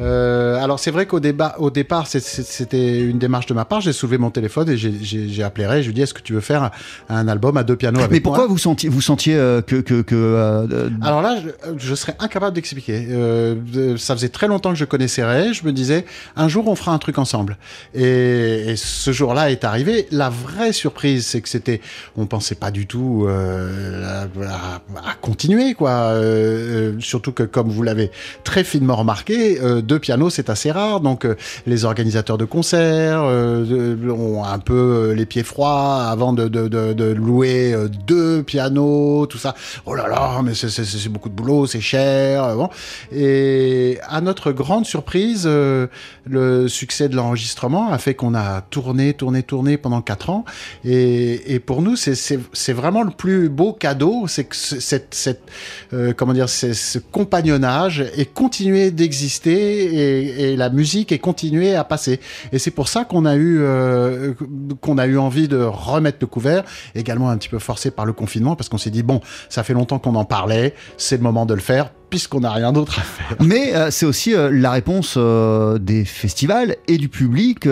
Alors 0.00 0.78
c'est 0.78 0.90
vrai 0.90 1.06
qu'au 1.06 1.20
débat, 1.20 1.54
au 1.58 1.70
départ, 1.70 2.06
c'était 2.06 3.00
une 3.00 3.18
démarche 3.18 3.46
de 3.46 3.54
ma 3.54 3.64
part. 3.64 3.80
J'ai 3.80 3.92
soulevé 3.92 4.18
mon 4.18 4.30
téléphone 4.30 4.68
et 4.70 4.76
j'ai- 4.76 5.42
appelé 5.42 5.66
Ray. 5.66 5.82
Je 5.82 5.88
lui 5.88 5.92
ai 5.92 5.94
dit 5.94 6.02
est-ce 6.02 6.14
que 6.14 6.22
tu 6.22 6.32
veux 6.32 6.40
faire 6.40 6.70
un, 7.08 7.28
album 7.28 7.56
à 7.56 7.62
deux 7.62 7.76
pianos 7.76 7.98
avec 8.00 8.10
Mais 8.10 8.20
pourquoi 8.20 8.44
moi? 8.44 8.48
vous 8.52 8.58
sentiez, 8.58 8.88
vous 8.88 9.00
sentiez 9.00 9.34
que, 9.66 9.80
que, 9.80 10.02
que 10.02 10.14
euh, 10.14 10.88
alors 11.02 11.22
là, 11.22 11.36
je, 11.42 11.50
je 11.78 11.94
serais 11.94 12.14
incapable 12.18 12.54
d'expliquer. 12.54 13.06
Euh, 13.10 13.54
de- 13.72 13.96
ça 13.96 14.14
faisait 14.14 14.28
très 14.28 14.48
longtemps 14.48 14.70
que 14.70 14.78
je 14.78 14.84
connaissais 14.84 15.24
Ray. 15.24 15.54
Je 15.54 15.64
me 15.64 15.72
disais, 15.72 16.04
un 16.36 16.48
jour, 16.48 16.66
on 16.68 16.74
fera 16.74 16.92
un 16.92 16.98
truc 16.98 17.18
ensemble. 17.18 17.56
Et, 17.94 18.00
et 18.26 18.76
ce 18.76 19.12
jour-là 19.12 19.50
est 19.50 19.64
arrivé. 19.64 20.06
La 20.10 20.28
vraie 20.28 20.72
surprise, 20.72 21.26
c'est 21.26 21.40
que 21.40 21.48
c'était, 21.48 21.80
on 22.16 22.26
pensait 22.26 22.54
pas 22.54 22.70
du 22.70 22.86
tout 22.86 23.26
euh, 23.28 24.26
à, 24.44 25.14
continuer, 25.20 25.74
quoi. 25.74 25.90
Euh, 25.90 26.16
euh, 26.96 27.00
surtout 27.00 27.32
que, 27.32 27.42
comme 27.42 27.68
vous 27.68 27.82
l'avez 27.82 28.10
très 28.44 28.64
finement 28.64 28.96
remarqué, 28.96 29.58
deux 29.82 29.98
pianos, 29.98 30.30
c'est 30.30 30.50
assez 30.50 30.70
rare. 30.70 31.00
Donc, 31.00 31.26
les 31.66 31.84
organisateurs 31.84 32.38
de 32.38 32.44
concerts 32.44 33.22
ont 33.22 34.44
un 34.44 34.58
peu 34.58 35.12
les 35.12 35.26
pieds 35.26 35.42
froids 35.42 36.04
avant 36.04 36.32
de, 36.32 37.12
louer 37.12 37.74
deux 38.06 38.42
pianos, 38.42 39.26
tout 39.26 39.38
ça. 39.38 39.54
Oh 39.84 39.94
là 39.94 40.08
là, 40.08 40.40
mais 40.42 40.54
c'est- 40.54 41.08
beaucoup 41.08 41.28
de 41.28 41.34
boulot, 41.34 41.66
c'est 41.66 41.80
cher. 41.80 42.56
Et 43.12 43.98
à 44.08 44.20
notre 44.20 44.52
grande 44.52 44.86
surprise, 44.86 45.46
le 45.46 46.68
succès 46.68 47.08
de 47.08 47.16
l'enregistrement 47.16 47.92
a 47.92 47.98
fait 47.98 48.14
qu'on 48.16 48.34
a 48.34 48.62
tourné, 48.62 49.14
tourné, 49.14 49.42
tourné 49.42 49.76
pendant 49.76 50.00
quatre 50.02 50.30
ans. 50.30 50.44
Et, 50.84 51.54
et 51.54 51.60
pour 51.60 51.82
nous, 51.82 51.94
c'est- 51.96 52.72
vraiment 52.72 53.02
le 53.02 53.10
plus 53.10 53.48
beau 53.48 53.72
cadeau, 53.72 54.26
c'est 54.26 54.44
que 54.44 54.56
ce- 54.56 54.80
cette, 54.80 55.42
euh, 55.92 56.12
comment 56.16 56.32
dire, 56.32 56.48
ce 56.48 56.98
compagnonnage 56.98 58.00
est 58.16 58.32
continué 58.32 58.90
d'exister 58.90 59.84
et, 59.84 60.52
et 60.52 60.56
la 60.56 60.70
musique 60.70 61.12
est 61.12 61.18
continuée 61.18 61.74
à 61.74 61.84
passer. 61.84 62.20
Et 62.52 62.58
c'est 62.58 62.70
pour 62.70 62.88
ça 62.88 63.04
qu'on 63.04 63.24
a 63.24 63.36
eu 63.36 63.58
euh, 63.60 64.32
qu'on 64.80 64.98
a 64.98 65.06
eu 65.06 65.18
envie 65.18 65.48
de 65.48 65.58
remettre 65.58 66.18
le 66.20 66.26
couvert, 66.26 66.64
également 66.94 67.30
un 67.30 67.36
petit 67.36 67.48
peu 67.48 67.58
forcé 67.58 67.90
par 67.90 68.06
le 68.06 68.12
confinement, 68.12 68.56
parce 68.56 68.68
qu'on 68.68 68.78
s'est 68.78 68.90
dit 68.90 69.02
bon, 69.02 69.20
ça 69.48 69.62
fait 69.62 69.74
longtemps 69.74 69.98
qu'on 69.98 70.14
en 70.14 70.24
parlait, 70.24 70.74
c'est 70.96 71.16
le 71.16 71.22
moment 71.22 71.46
de 71.46 71.54
le 71.54 71.60
faire, 71.60 71.90
puisqu'on 72.10 72.40
n'a 72.40 72.52
rien 72.52 72.72
d'autre 72.72 72.98
à 72.98 73.02
faire. 73.02 73.36
Mais 73.40 73.74
euh, 73.74 73.90
c'est 73.90 74.06
aussi 74.06 74.34
euh, 74.34 74.50
la 74.52 74.70
réponse 74.70 75.14
euh, 75.16 75.78
des 75.78 76.04
festivals 76.04 76.76
et 76.88 76.98
du 76.98 77.08
public 77.08 77.68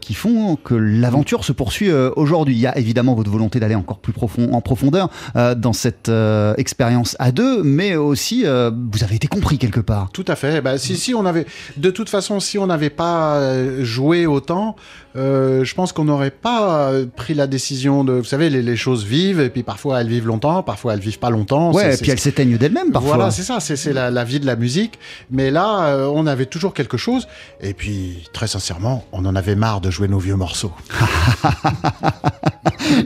qui 0.00 0.14
font 0.14 0.56
que 0.56 0.74
l'aventure 0.74 1.44
se 1.44 1.52
poursuit 1.52 1.90
aujourd'hui. 2.16 2.54
Il 2.54 2.60
y 2.60 2.66
a 2.66 2.76
évidemment 2.78 3.14
votre 3.14 3.30
volonté 3.30 3.60
d'aller 3.60 3.74
encore 3.74 3.98
plus 3.98 4.12
profond, 4.12 4.52
en 4.52 4.60
profondeur 4.60 5.08
dans 5.34 5.72
cette 5.72 6.10
expérience 6.56 7.16
à 7.18 7.30
deux, 7.30 7.62
mais 7.62 7.94
aussi 7.96 8.44
vous 8.44 9.04
avez 9.04 9.16
été 9.16 9.28
compris 9.28 9.58
quelque 9.58 9.80
part. 9.80 10.10
Tout 10.12 10.24
à 10.26 10.36
fait. 10.36 10.60
Bah, 10.60 10.78
si, 10.78 10.96
si 10.96 11.14
on 11.14 11.24
avait, 11.26 11.46
de 11.76 11.90
toute 11.90 12.08
façon, 12.08 12.40
si 12.40 12.58
on 12.58 12.66
n'avait 12.66 12.90
pas 12.90 13.40
joué 13.82 14.26
autant, 14.26 14.76
je 15.14 15.74
pense 15.74 15.92
qu'on 15.92 16.04
n'aurait 16.04 16.30
pas 16.30 16.90
pris 17.16 17.34
la 17.34 17.46
décision 17.46 18.04
de, 18.04 18.14
vous 18.14 18.24
savez, 18.24 18.50
les, 18.50 18.62
les 18.62 18.76
choses 18.76 19.04
vivent 19.04 19.40
et 19.40 19.50
puis 19.50 19.62
parfois 19.62 20.00
elles 20.00 20.08
vivent 20.08 20.26
longtemps, 20.26 20.62
parfois 20.62 20.94
elles 20.94 21.00
vivent 21.00 21.18
pas 21.18 21.30
longtemps. 21.30 21.72
Ouais, 21.72 21.94
et 21.94 21.96
puis 21.96 22.10
elles 22.10 22.20
s'éteignent 22.20 22.56
d'elles-mêmes 22.56 22.92
parfois. 22.92 23.16
Voilà, 23.16 23.30
c'est 23.30 23.42
ça. 23.42 23.60
C'est 23.76 23.92
la, 23.92 24.10
la 24.10 24.24
vie 24.24 24.40
de 24.40 24.46
la 24.46 24.56
musique. 24.56 24.98
Mais 25.30 25.50
là, 25.50 25.86
euh, 25.86 26.06
on 26.12 26.26
avait 26.26 26.46
toujours 26.46 26.74
quelque 26.74 26.96
chose. 26.96 27.26
Et 27.60 27.74
puis, 27.74 28.24
très 28.32 28.46
sincèrement, 28.46 29.04
on 29.12 29.24
en 29.26 29.34
avait 29.36 29.54
marre 29.56 29.80
de 29.80 29.90
jouer 29.90 30.08
nos 30.08 30.18
vieux 30.18 30.36
morceaux. 30.36 30.72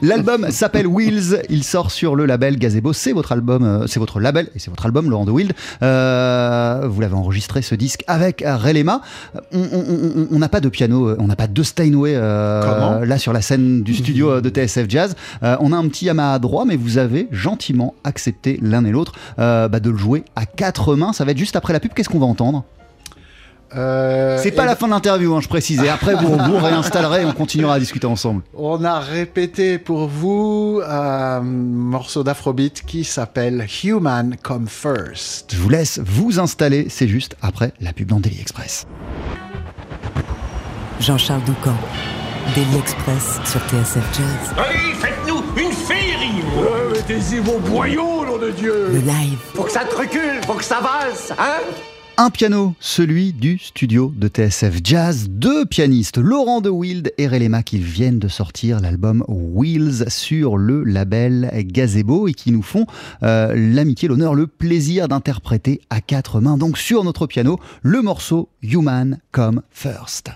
L'album 0.02 0.50
s'appelle 0.50 0.86
Wheels, 0.86 1.42
il 1.48 1.64
sort 1.64 1.90
sur 1.90 2.14
le 2.14 2.24
label 2.26 2.56
Gazebo, 2.58 2.92
c'est 2.92 3.12
votre 3.12 3.32
album, 3.32 3.64
euh, 3.64 3.86
c'est 3.86 3.98
votre 3.98 4.20
label 4.20 4.48
et 4.54 4.58
c'est 4.58 4.70
votre 4.70 4.86
album 4.86 5.10
Laurent 5.10 5.24
de 5.24 5.30
Wild. 5.32 5.52
Euh, 5.82 6.82
vous 6.88 7.00
l'avez 7.00 7.14
enregistré 7.14 7.62
ce 7.62 7.74
disque 7.74 8.04
avec 8.06 8.44
Relema. 8.46 9.00
On- 9.52 10.38
n'a 10.38 10.48
pas 10.48 10.60
de 10.60 10.68
piano, 10.68 11.14
on 11.18 11.26
n'a 11.26 11.36
pas 11.36 11.46
de 11.46 11.62
Steinway 11.62 12.14
euh, 12.16 13.04
là 13.04 13.18
sur 13.18 13.32
la 13.32 13.40
scène 13.42 13.82
du 13.82 13.94
studio 13.94 14.40
de 14.40 14.48
TSF 14.48 14.86
Jazz. 14.88 15.14
Euh, 15.42 15.56
on 15.60 15.72
a 15.72 15.76
un 15.76 15.86
petit 15.88 16.06
Yamaha 16.06 16.38
droit, 16.40 16.64
mais 16.64 16.76
vous 16.76 16.98
avez 16.98 17.28
gentiment 17.30 17.94
accepté 18.04 18.58
l'un 18.62 18.84
et 18.84 18.90
l'autre 18.90 19.12
bah, 19.38 19.68
de 19.68 19.90
le 19.90 19.96
jouer 19.96 20.24
à 20.36 20.46
quatre 20.56 20.94
mains. 20.96 21.12
Ça 21.12 21.24
va 21.24 21.32
être 21.32 21.38
juste 21.38 21.56
après 21.56 21.72
la 21.72 21.80
pub. 21.80 21.92
Qu'est-ce 21.94 22.08
qu'on 22.08 22.18
va 22.18 22.26
entendre 22.26 22.64
Euh, 23.74 24.38
C'est 24.42 24.50
pas 24.52 24.66
la 24.66 24.76
fin 24.76 24.86
de 24.86 24.92
l'interview, 24.92 25.34
hein, 25.34 25.40
je 25.40 25.48
précise. 25.48 25.82
Et 25.82 25.88
après, 25.88 26.14
vous 26.14 26.36
vous 26.36 26.58
réinstallerez 26.58 27.22
et 27.22 27.24
on 27.24 27.32
continuera 27.32 27.74
à 27.74 27.78
discuter 27.78 28.06
ensemble. 28.06 28.42
On 28.54 28.84
a 28.84 29.00
répété 29.00 29.78
pour 29.78 30.08
vous 30.08 30.80
un 30.86 31.40
morceau 31.40 32.22
d'Afrobeat 32.22 32.82
qui 32.86 33.04
s'appelle 33.04 33.66
Human 33.82 34.36
Come 34.42 34.68
First. 34.68 35.52
Je 35.54 35.58
vous 35.58 35.70
laisse 35.70 36.00
vous 36.04 36.38
installer, 36.38 36.88
c'est 36.90 37.08
juste 37.08 37.34
après 37.40 37.72
la 37.80 37.92
pub 37.94 38.08
dans 38.08 38.20
Daily 38.20 38.40
Express. 38.40 38.86
Jean-Charles 41.00 41.42
Doucan, 41.44 41.74
Daily 42.54 42.76
Express 42.76 43.40
sur 43.44 43.60
TSF 43.62 44.04
Jazz. 44.16 44.54
Allez, 44.58 44.94
faites-nous 45.00 45.42
une 45.60 45.72
féerie 45.72 46.42
Mettez-y 47.12 47.40
vos 47.40 47.58
boyaux, 47.58 48.24
nom 48.24 48.38
de 48.38 48.50
Dieu 48.52 48.88
Le 48.90 49.00
live. 49.00 49.36
Faut 49.52 49.64
que 49.64 49.70
ça 49.70 49.84
te 49.84 49.94
recule, 49.94 50.40
faut 50.46 50.54
que 50.54 50.64
ça 50.64 50.80
valse, 50.80 51.30
hein 51.38 51.60
Un 52.16 52.30
piano, 52.30 52.74
celui 52.80 53.34
du 53.34 53.58
studio 53.58 54.10
de 54.16 54.28
TSF 54.28 54.78
Jazz. 54.82 55.26
Deux 55.28 55.66
pianistes, 55.66 56.16
Laurent 56.16 56.62
de 56.62 56.70
Wild 56.70 57.12
et 57.18 57.28
Relema, 57.28 57.62
qui 57.62 57.76
viennent 57.76 58.18
de 58.18 58.28
sortir 58.28 58.80
l'album 58.80 59.24
Wheels 59.28 60.08
sur 60.08 60.56
le 60.56 60.84
label 60.84 61.50
Gazebo 61.66 62.28
et 62.28 62.32
qui 62.32 62.50
nous 62.50 62.62
font 62.62 62.86
euh, 63.22 63.52
l'amitié, 63.54 64.08
l'honneur, 64.08 64.34
le 64.34 64.46
plaisir 64.46 65.06
d'interpréter 65.06 65.82
à 65.90 66.00
quatre 66.00 66.40
mains, 66.40 66.56
donc 66.56 66.78
sur 66.78 67.04
notre 67.04 67.26
piano, 67.26 67.58
le 67.82 68.00
morceau 68.00 68.48
Human 68.62 69.18
Come 69.32 69.60
First. 69.70 70.30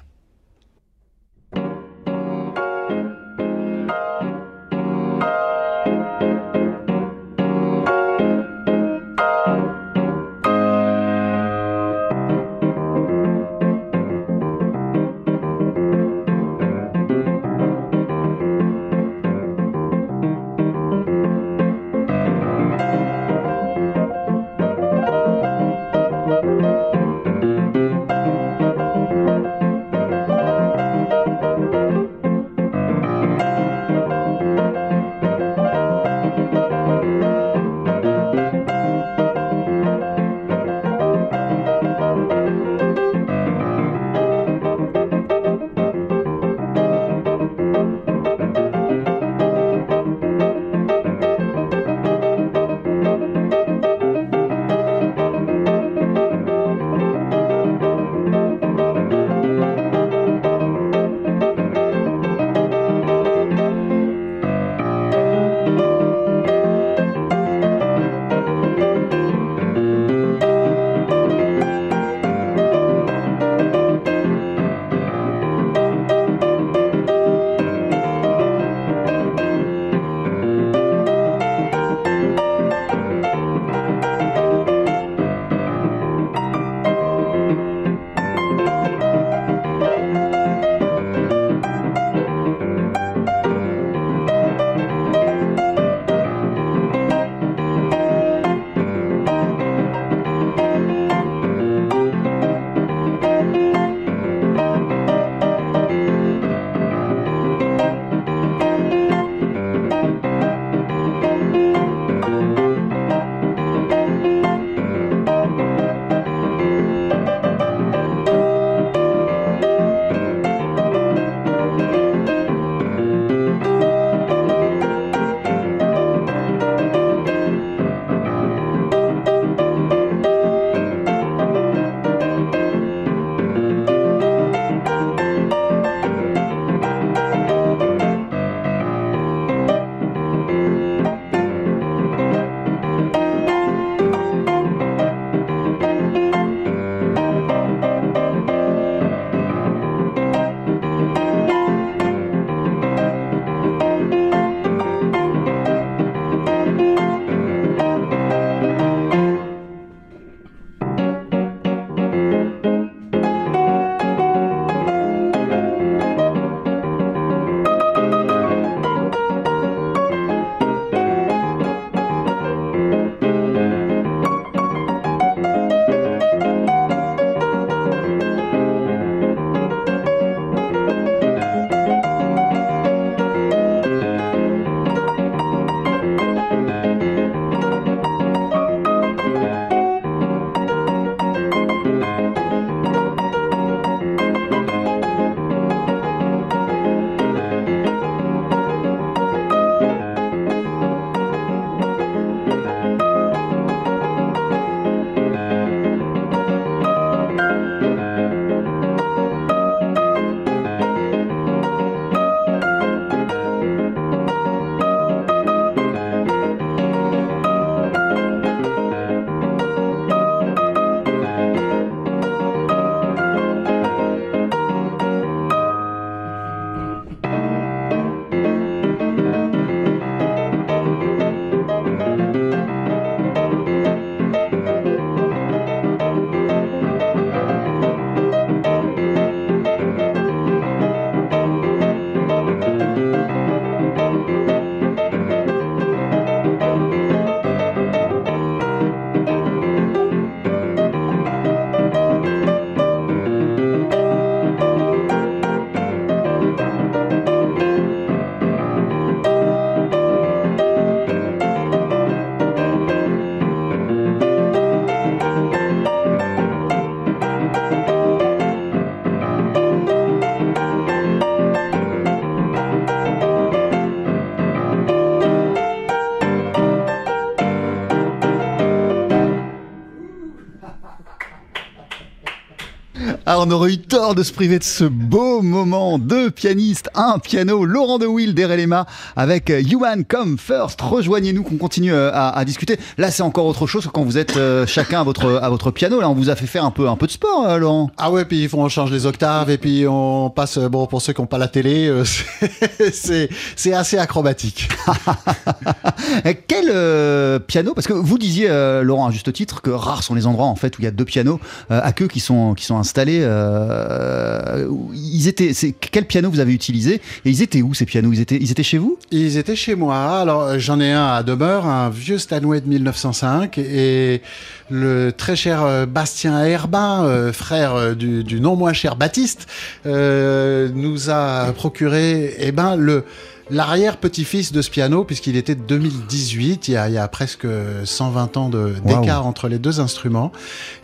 Ah, 283.37 283.41
on 283.47 283.51
aurait 283.51 283.75
eu 283.75 283.79
tort 283.79 284.15
de 284.15 284.23
se 284.23 284.33
priver 284.33 284.59
de 284.59 284.65
ce 284.65 284.85
beau 284.85 285.43
moment. 285.43 285.99
Deux 285.99 286.31
pianistes, 286.31 286.89
un 286.95 287.19
piano, 287.19 287.67
Laurent 287.67 287.99
de 287.99 288.07
Will 288.07 288.33
d'Erelema 288.33 288.87
avec 289.15 289.51
euh, 289.51 289.61
Human 289.61 290.07
Come 290.07 290.39
First. 290.39 290.81
Rejoignez-nous 290.81 291.43
qu'on 291.43 291.59
continue 291.59 291.93
euh, 291.93 292.11
à, 292.15 292.31
à, 292.31 292.45
discuter. 292.47 292.79
Là, 292.97 293.11
c'est 293.11 293.23
encore 293.23 293.45
autre 293.45 293.67
chose 293.67 293.85
que 293.85 293.91
quand 293.91 294.05
vous 294.05 294.17
êtes 294.17 294.39
euh, 294.39 294.67
chacun 294.67 295.03
à 295.03 295.05
votre, 295.05 295.39
à 295.43 295.51
votre 295.51 295.71
piano. 295.71 296.01
Là, 296.01 296.09
on 296.09 296.15
vous 296.15 296.31
a 296.31 296.35
fait 296.35 296.47
faire 296.47 296.65
un 296.65 296.71
peu, 296.71 296.89
un 296.89 296.97
peu 296.97 297.07
de 297.07 297.13
sport, 297.13 297.47
euh, 297.47 297.59
Laurent. 297.59 297.91
Ah 297.99 298.11
ouais, 298.11 298.25
puis 298.25 298.49
on 298.55 298.71
change 298.71 298.91
les 298.91 299.05
octaves 299.05 299.51
et 299.51 299.59
puis 299.59 299.85
on 299.87 300.31
passe, 300.31 300.57
euh, 300.57 300.71
bon, 300.71 300.87
pour 300.87 301.03
ceux 301.03 301.13
qui 301.13 301.21
n'ont 301.21 301.27
pas 301.27 301.37
la 301.37 301.49
télé, 301.49 301.89
euh, 301.89 302.05
c'est 302.91 303.29
c'est 303.55 303.75
assez 303.75 303.99
acrobatique. 303.99 304.71
Quel 306.49 306.71
euh, 306.71 307.39
piano 307.39 307.75
Parce 307.75 307.87
que 307.87 307.93
vous 307.93 308.19
disiez, 308.19 308.49
euh, 308.49 308.83
Laurent, 308.83 309.09
à 309.09 309.11
juste 309.11 309.33
titre, 309.33 309.63
que 309.63 309.71
rares 309.71 310.03
sont 310.03 310.15
les 310.15 310.27
endroits 310.27 310.47
en 310.47 310.57
fait 310.57 310.79
où 310.79 310.83
il 310.83 310.85
y 310.85 310.89
a 310.89 310.91
deux 310.91 311.05
pianos 311.05 311.41
euh, 311.71 311.81
à 311.83 311.93
queue 311.93 312.09
qui 312.09 312.21
sont, 312.21 312.55
qui 312.55 312.65
sont 312.65 312.77
installés. 312.77 313.21
Euh, 313.37 314.69
ils 314.95 315.29
étaient, 315.29 315.53
quel 315.81 316.07
piano 316.07 316.31
vous 316.31 316.41
avez 316.41 316.53
utilisé 316.53 316.95
Et 317.25 317.31
ils 317.31 317.43
étaient 317.43 317.63
où 317.63 317.75
ces 317.75 317.87
pianos? 317.87 318.13
Ils 318.13 318.21
étaient, 318.21 318.39
ils 318.41 318.51
étaient 318.51 318.63
chez 318.63 318.79
vous? 318.79 318.99
Ils 319.11 319.37
étaient 319.37 319.57
chez 319.57 319.75
moi. 319.75 320.21
Alors 320.21 320.43
euh, 320.43 320.59
j'en 320.59 320.81
ai 320.81 320.93
un 320.93 321.07
à 321.07 321.23
demeure, 321.23 321.67
un 321.67 321.91
vieux 321.91 322.19
Stanway 322.19 322.61
de 322.61 322.69
1905 322.69 323.59
et 323.59 324.23
le 324.71 325.13
très 325.13 325.37
cher 325.37 325.63
euh, 325.63 325.87
Bastien 325.87 326.45
Herbin, 326.45 327.31
frère 327.33 327.95
du, 327.95 328.41
non 328.41 328.57
moins 328.57 328.73
cher 328.73 328.97
Baptiste, 328.97 329.47
nous 329.85 331.11
a 331.11 331.53
procuré 331.53 332.35
eh 332.39 332.53
ben 332.53 332.77
le 332.77 333.05
l'arrière 333.51 333.97
petit-fils 333.99 334.53
de 334.53 334.63
ce 334.63 334.71
piano 334.71 335.05
puisqu'il 335.05 335.37
était 335.37 335.55
de 335.55 335.63
2018, 335.63 336.69
il 336.69 336.73
y 336.73 336.77
a, 336.77 336.89
il 336.89 336.95
y 336.95 336.99
a 336.99 337.09
presque 337.09 337.47
120 337.85 338.37
ans 338.37 338.51
d'écart 338.85 339.27
entre 339.27 339.49
les 339.49 339.59
deux 339.59 339.81
instruments 339.81 340.33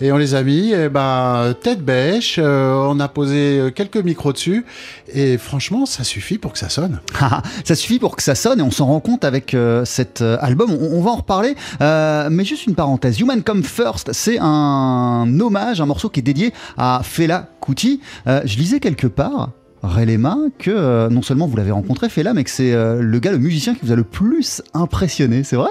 et 0.00 0.12
on 0.12 0.16
les 0.16 0.34
a 0.34 0.42
mis 0.42 0.72
eh 0.72 0.88
ben 0.88 1.54
tête 1.60 1.84
bêche, 1.84 2.36
euh, 2.38 2.74
on 2.88 3.00
a 3.00 3.08
posé 3.08 3.72
quelques 3.74 3.96
micros 3.96 4.32
dessus 4.32 4.64
et 5.12 5.38
franchement 5.38 5.86
ça 5.86 6.04
suffit 6.04 6.38
pour 6.38 6.52
que 6.52 6.58
ça 6.58 6.68
sonne. 6.68 7.00
ça 7.64 7.74
suffit 7.74 7.98
pour 7.98 8.16
que 8.16 8.22
ça 8.22 8.34
sonne 8.34 8.60
et 8.60 8.62
on 8.62 8.70
s'en 8.70 8.86
rend 8.86 9.00
compte 9.00 9.24
avec 9.24 9.54
euh, 9.54 9.84
cet 9.84 10.22
euh, 10.22 10.36
album. 10.40 10.70
On, 10.70 10.98
on 10.98 11.02
va 11.02 11.10
en 11.10 11.16
reparler, 11.16 11.54
euh, 11.80 12.28
mais 12.30 12.44
juste 12.44 12.66
une 12.66 12.74
parenthèse. 12.74 13.20
Human 13.20 13.42
Come 13.42 13.62
First, 13.62 14.12
c'est 14.12 14.38
un 14.40 15.26
hommage, 15.40 15.80
un 15.80 15.86
morceau 15.86 16.08
qui 16.08 16.20
est 16.20 16.22
dédié 16.22 16.52
à 16.76 17.00
Fela 17.04 17.48
Kuti. 17.60 18.00
Euh, 18.26 18.42
je 18.44 18.56
lisais 18.58 18.80
quelque 18.80 19.06
part. 19.06 19.50
Relema, 19.82 20.36
que 20.58 20.70
euh, 20.70 21.08
non 21.08 21.22
seulement 21.22 21.46
vous 21.46 21.56
l'avez 21.56 21.72
rencontré, 21.72 22.08
Fela, 22.08 22.34
mais 22.34 22.44
que 22.44 22.50
c'est 22.50 22.72
euh, 22.72 23.02
le 23.02 23.18
gars, 23.18 23.32
le 23.32 23.38
musicien 23.38 23.74
qui 23.74 23.84
vous 23.84 23.92
a 23.92 23.96
le 23.96 24.04
plus 24.04 24.62
impressionné, 24.74 25.44
c'est 25.44 25.56
vrai? 25.56 25.70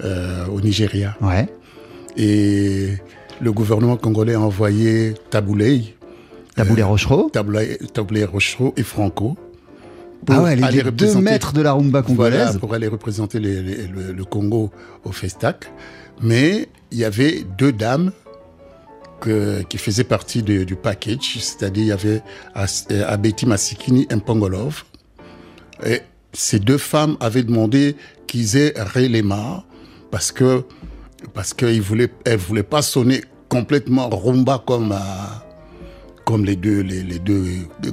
euh, 0.04 0.46
au 0.46 0.60
Nigeria. 0.60 1.16
Ouais. 1.20 1.48
Et 2.16 2.94
le 3.40 3.52
gouvernement 3.52 3.96
congolais 3.96 4.34
a 4.34 4.40
envoyé 4.40 5.14
Tabouley, 5.30 5.95
Rochereau 6.82 7.30
Tabouley, 7.30 7.78
Tabouley 7.92 8.24
Rochereau 8.24 8.72
et 8.76 8.82
Franco. 8.82 9.36
Ah 10.28 10.42
ouais, 10.42 10.56
les, 10.56 10.82
deux 10.90 11.14
maîtres 11.16 11.52
de 11.52 11.60
la 11.62 11.72
rumba 11.72 12.02
congolaise. 12.02 12.42
Voilà, 12.46 12.58
pour 12.58 12.74
aller 12.74 12.88
représenter 12.88 13.38
les- 13.38 13.62
les- 13.62 13.86
le, 13.86 14.12
le 14.12 14.24
Congo 14.24 14.70
au 15.04 15.12
Festac. 15.12 15.70
Mais 16.20 16.68
il 16.90 16.98
y 16.98 17.04
avait 17.04 17.44
deux 17.58 17.70
dames 17.72 18.10
que- 19.20 19.62
qui 19.68 19.78
faisaient 19.78 20.04
partie 20.04 20.42
de- 20.42 20.64
du 20.64 20.74
package, 20.76 21.38
c'est-à-dire 21.40 21.82
il 21.84 21.88
y 21.88 21.92
avait 21.92 22.22
euh, 22.56 23.04
Abeti 23.06 23.46
Masikini 23.46 24.06
et 24.10 24.16
Mpongolov. 24.16 24.84
Et 25.84 26.00
ces 26.32 26.58
deux 26.58 26.78
femmes 26.78 27.16
avaient 27.20 27.42
demandé 27.44 27.96
qu'ils 28.26 28.56
aient 28.56 28.74
Relema 28.94 29.64
parce 30.10 30.32
que 30.32 30.62
parce 31.34 31.54
qu'elles 31.54 31.80
voulaient 31.80 32.10
elles 32.24 32.38
voulaient 32.38 32.62
pas 32.62 32.82
sonner 32.82 33.22
complètement 33.48 34.08
rumba 34.08 34.62
comme 34.66 34.92
euh, 34.92 34.96
comme 36.26 36.44
les 36.44 36.56
deux 36.56 36.80
les, 36.82 37.02
les 37.02 37.18
deux 37.20 37.46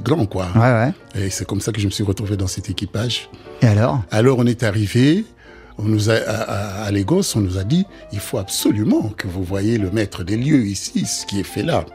grands 0.08 0.26
quoi. 0.26 0.48
Ouais, 0.54 0.60
ouais. 0.60 0.92
Et 1.22 1.30
c'est 1.30 1.46
comme 1.46 1.60
ça 1.62 1.70
que 1.72 1.80
je 1.80 1.86
me 1.86 1.90
suis 1.90 2.04
retrouvé 2.04 2.36
dans 2.36 2.48
cet 2.48 2.68
équipage. 2.68 3.30
Et 3.62 3.66
alors? 3.66 4.02
Alors 4.10 4.38
on 4.38 4.46
est 4.46 4.62
arrivé, 4.64 5.24
on 5.78 5.84
nous 5.84 6.10
a, 6.10 6.14
à, 6.14 6.84
à- 6.86 6.90
Lagos, 6.90 7.22
on 7.36 7.40
nous 7.40 7.56
a 7.58 7.64
dit, 7.64 7.84
il 8.12 8.18
faut 8.18 8.38
absolument 8.38 9.12
que 9.16 9.28
vous 9.28 9.44
voyez 9.44 9.78
le 9.78 9.90
maître 9.90 10.24
des 10.24 10.36
lieux 10.36 10.66
ici, 10.66 11.06
ce 11.06 11.24
qui 11.26 11.40
est 11.40 11.50
fait 11.54 11.62
là. 11.62 11.86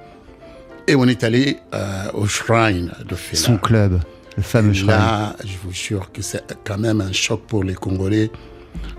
Et 0.87 0.95
on 0.95 1.05
est 1.07 1.23
allé 1.23 1.57
euh, 1.75 2.05
au 2.13 2.25
shrine 2.25 2.91
de 3.07 3.15
Fela. 3.15 3.39
Son 3.41 3.57
club, 3.57 3.99
le 4.37 4.41
fameux 4.43 4.71
Et 4.71 4.75
shrine. 4.75 4.87
Là, 4.87 5.35
je 5.43 5.55
vous 5.63 5.71
jure 5.71 6.11
que 6.11 6.21
c'est 6.21 6.43
quand 6.63 6.79
même 6.79 6.99
un 7.01 7.11
choc 7.11 7.41
pour 7.47 7.63
les 7.63 7.75
Congolais. 7.75 8.31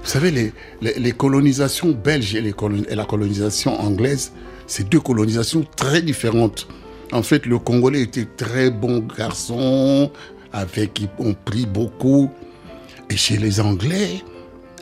Vous 0.03 0.09
savez, 0.09 0.31
les, 0.31 0.53
les, 0.83 0.95
les 0.99 1.13
colonisations 1.13 1.91
belges 1.91 2.35
et, 2.35 2.43
les 2.43 2.53
colon- 2.53 2.87
et 2.89 2.95
la 2.95 3.07
colonisation 3.07 3.81
anglaise, 3.81 4.33
c'est 4.67 4.89
deux 4.89 5.01
colonisations 5.01 5.65
très 5.75 6.01
différentes. 6.03 6.69
En 7.13 7.23
fait, 7.23 7.47
le 7.47 7.59
Congolais 7.59 8.03
était 8.03 8.27
très 8.37 8.71
bon 8.71 8.99
garçon, 9.01 10.11
avec 10.53 11.01
on 11.19 11.35
prie 11.35 11.67
beaucoup. 11.67 12.31
Et 13.09 13.17
chez 13.17 13.37
les 13.37 13.61
Anglais, 13.61 14.23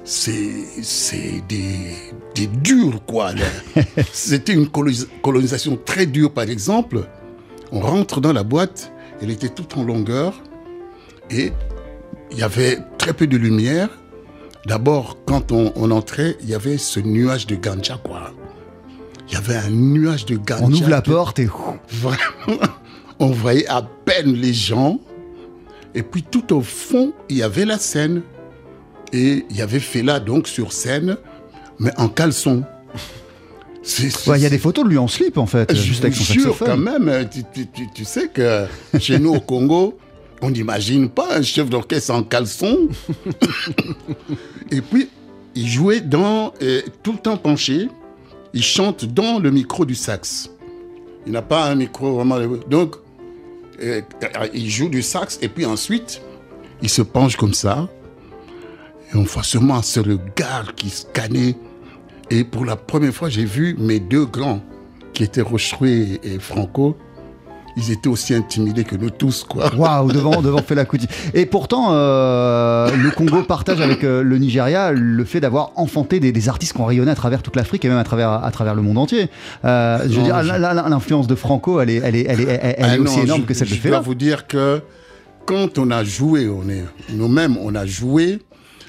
c'est 0.04 0.50
c'est 0.82 1.42
des, 1.48 1.94
des 2.34 2.46
durs, 2.46 3.00
quoi. 3.06 3.30
C'était 4.12 4.52
une 4.52 4.66
colonis- 4.66 5.06
colonisation 5.22 5.78
très 5.82 6.04
dure, 6.06 6.32
par 6.32 6.44
exemple. 6.50 7.06
On 7.72 7.80
rentre 7.80 8.20
dans 8.20 8.32
la 8.32 8.42
boîte, 8.42 8.92
elle 9.22 9.30
était 9.30 9.48
toute 9.48 9.76
en 9.76 9.82
longueur, 9.84 10.34
et 11.30 11.52
il 12.30 12.38
y 12.38 12.42
avait 12.42 12.78
très 12.98 13.12
peu 13.14 13.26
de 13.26 13.36
lumière. 13.38 13.88
D'abord, 14.66 15.16
quand 15.24 15.52
on, 15.52 15.72
on 15.76 15.90
entrait, 15.90 16.36
il 16.42 16.50
y 16.50 16.54
avait 16.54 16.76
ce 16.78 17.00
nuage 17.00 17.46
de 17.46 17.56
ganja, 17.56 17.98
quoi. 18.02 18.32
Il 19.28 19.34
y 19.34 19.36
avait 19.36 19.56
un 19.56 19.70
nuage 19.70 20.24
de 20.26 20.36
ganja. 20.36 20.64
On 20.64 20.72
ouvre 20.72 20.88
la 20.88 21.00
que- 21.02 21.10
porte 21.10 21.38
et 21.38 21.48
Vraiment, 21.90 22.60
on 23.18 23.26
voyait 23.30 23.66
à 23.68 23.82
peine 23.82 24.32
les 24.34 24.52
gens. 24.54 25.00
Et 25.94 26.02
puis 26.02 26.22
tout 26.22 26.54
au 26.54 26.60
fond, 26.62 27.12
il 27.28 27.36
y 27.38 27.42
avait 27.42 27.64
la 27.64 27.78
scène. 27.78 28.22
Et 29.12 29.44
il 29.50 29.56
y 29.56 29.62
avait 29.62 29.80
Fela 29.80 30.20
donc 30.20 30.48
sur 30.48 30.72
scène, 30.72 31.16
mais 31.78 31.90
en 31.98 32.08
caleçon. 32.08 32.64
Ouais, 34.26 34.38
il 34.38 34.42
y 34.42 34.46
a 34.46 34.50
des 34.50 34.58
photos 34.58 34.84
de 34.84 34.90
lui 34.90 34.98
en 34.98 35.08
slip 35.08 35.38
en 35.38 35.46
fait, 35.46 35.74
je 35.74 35.80
juste 35.80 36.04
avec 36.04 36.14
son 36.14 36.24
jure 36.34 36.58
quand 36.58 36.76
même, 36.76 37.26
tu, 37.32 37.42
tu- 37.54 37.66
tu- 37.68 37.88
tu 37.94 38.04
sais 38.04 38.28
que 38.28 38.66
chez 39.00 39.18
nous 39.18 39.32
au 39.34 39.40
Congo, 39.40 39.96
on 40.42 40.50
n'imagine 40.50 41.08
pas 41.08 41.38
un 41.38 41.40
chef 41.42 41.70
d'orchestre 41.70 42.12
en 42.12 42.22
caleçon. 42.22 42.76
Et 44.70 44.82
puis, 44.82 45.08
il 45.54 45.66
jouait 45.68 46.00
dans, 46.00 46.52
euh, 46.60 46.82
tout 47.02 47.12
le 47.12 47.18
temps 47.18 47.38
penché, 47.38 47.88
il 48.54 48.62
chante 48.62 49.04
dans 49.04 49.38
le 49.38 49.50
micro 49.50 49.84
du 49.84 49.94
sax. 49.94 50.50
Il 51.26 51.32
n'a 51.32 51.42
pas 51.42 51.66
un 51.66 51.74
micro 51.74 52.14
vraiment. 52.14 52.38
Donc, 52.68 52.96
euh, 53.82 54.00
il 54.54 54.70
joue 54.70 54.88
du 54.88 55.02
sax 55.02 55.38
et 55.42 55.48
puis 55.48 55.66
ensuite, 55.66 56.22
il 56.82 56.88
se 56.88 57.02
penche 57.02 57.36
comme 57.36 57.54
ça. 57.54 57.88
Et 59.12 59.16
on 59.16 59.22
voit 59.22 59.42
seulement 59.42 59.82
ce 59.82 60.00
regard 60.00 60.74
qui 60.74 60.90
scannait. 60.90 61.56
Et 62.30 62.44
pour 62.44 62.64
la 62.64 62.76
première 62.76 63.14
fois, 63.14 63.28
j'ai 63.28 63.44
vu 63.44 63.74
mes 63.78 64.00
deux 64.00 64.26
grands, 64.26 64.60
qui 65.14 65.24
étaient 65.24 65.40
Rocherouet 65.40 66.20
et 66.22 66.38
Franco. 66.38 66.96
Ils 67.80 67.92
étaient 67.92 68.08
aussi 68.08 68.34
intimidés 68.34 68.82
que 68.82 68.96
nous 68.96 69.10
tous, 69.10 69.44
quoi. 69.44 69.72
Waouh, 69.74 70.10
devant, 70.12 70.42
devant 70.42 70.58
Fela 70.62 70.84
Kuti. 70.84 71.06
Et 71.32 71.46
pourtant, 71.46 71.92
euh, 71.92 72.90
le 72.96 73.10
Congo 73.12 73.42
partage 73.42 73.80
avec 73.80 74.02
euh, 74.02 74.22
le 74.22 74.36
Nigeria 74.38 74.90
le 74.92 75.24
fait 75.24 75.38
d'avoir 75.40 75.70
enfanté 75.76 76.18
des, 76.18 76.32
des 76.32 76.48
artistes 76.48 76.72
qui 76.74 76.80
ont 76.80 76.86
rayonné 76.86 77.10
à 77.10 77.14
travers 77.14 77.40
toute 77.42 77.54
l'Afrique 77.56 77.84
et 77.84 77.88
même 77.88 77.98
à 77.98 78.04
travers, 78.04 78.30
à 78.44 78.50
travers 78.50 78.74
le 78.74 78.82
monde 78.82 78.98
entier. 78.98 79.30
Euh, 79.64 79.98
je 80.10 80.16
veux 80.18 80.24
dire, 80.24 80.42
la- 80.42 80.58
l'influence 80.88 81.26
de 81.28 81.34
Franco, 81.36 81.80
elle 81.80 81.90
est, 81.90 82.00
elle 82.04 82.16
est, 82.16 82.26
elle 82.28 82.40
est, 82.40 82.44
elle, 82.48 82.74
elle 82.78 82.84
Ah 82.90 82.96
est 82.96 82.98
aussi 82.98 83.16
non, 83.18 83.22
énorme 83.24 83.40
je- 83.42 83.46
que 83.46 83.54
celle 83.54 83.68
de 83.68 83.74
Je 83.74 83.80
dois 83.80 83.90
Fela. 83.90 84.00
vous 84.00 84.14
dire 84.16 84.46
que 84.48 84.82
quand 85.46 85.78
on 85.78 85.90
a 85.92 86.02
joué, 86.04 86.48
on 86.48 86.68
est 86.68 86.84
nous-mêmes, 87.10 87.56
on 87.58 87.74
a 87.76 87.86
joué, 87.86 88.40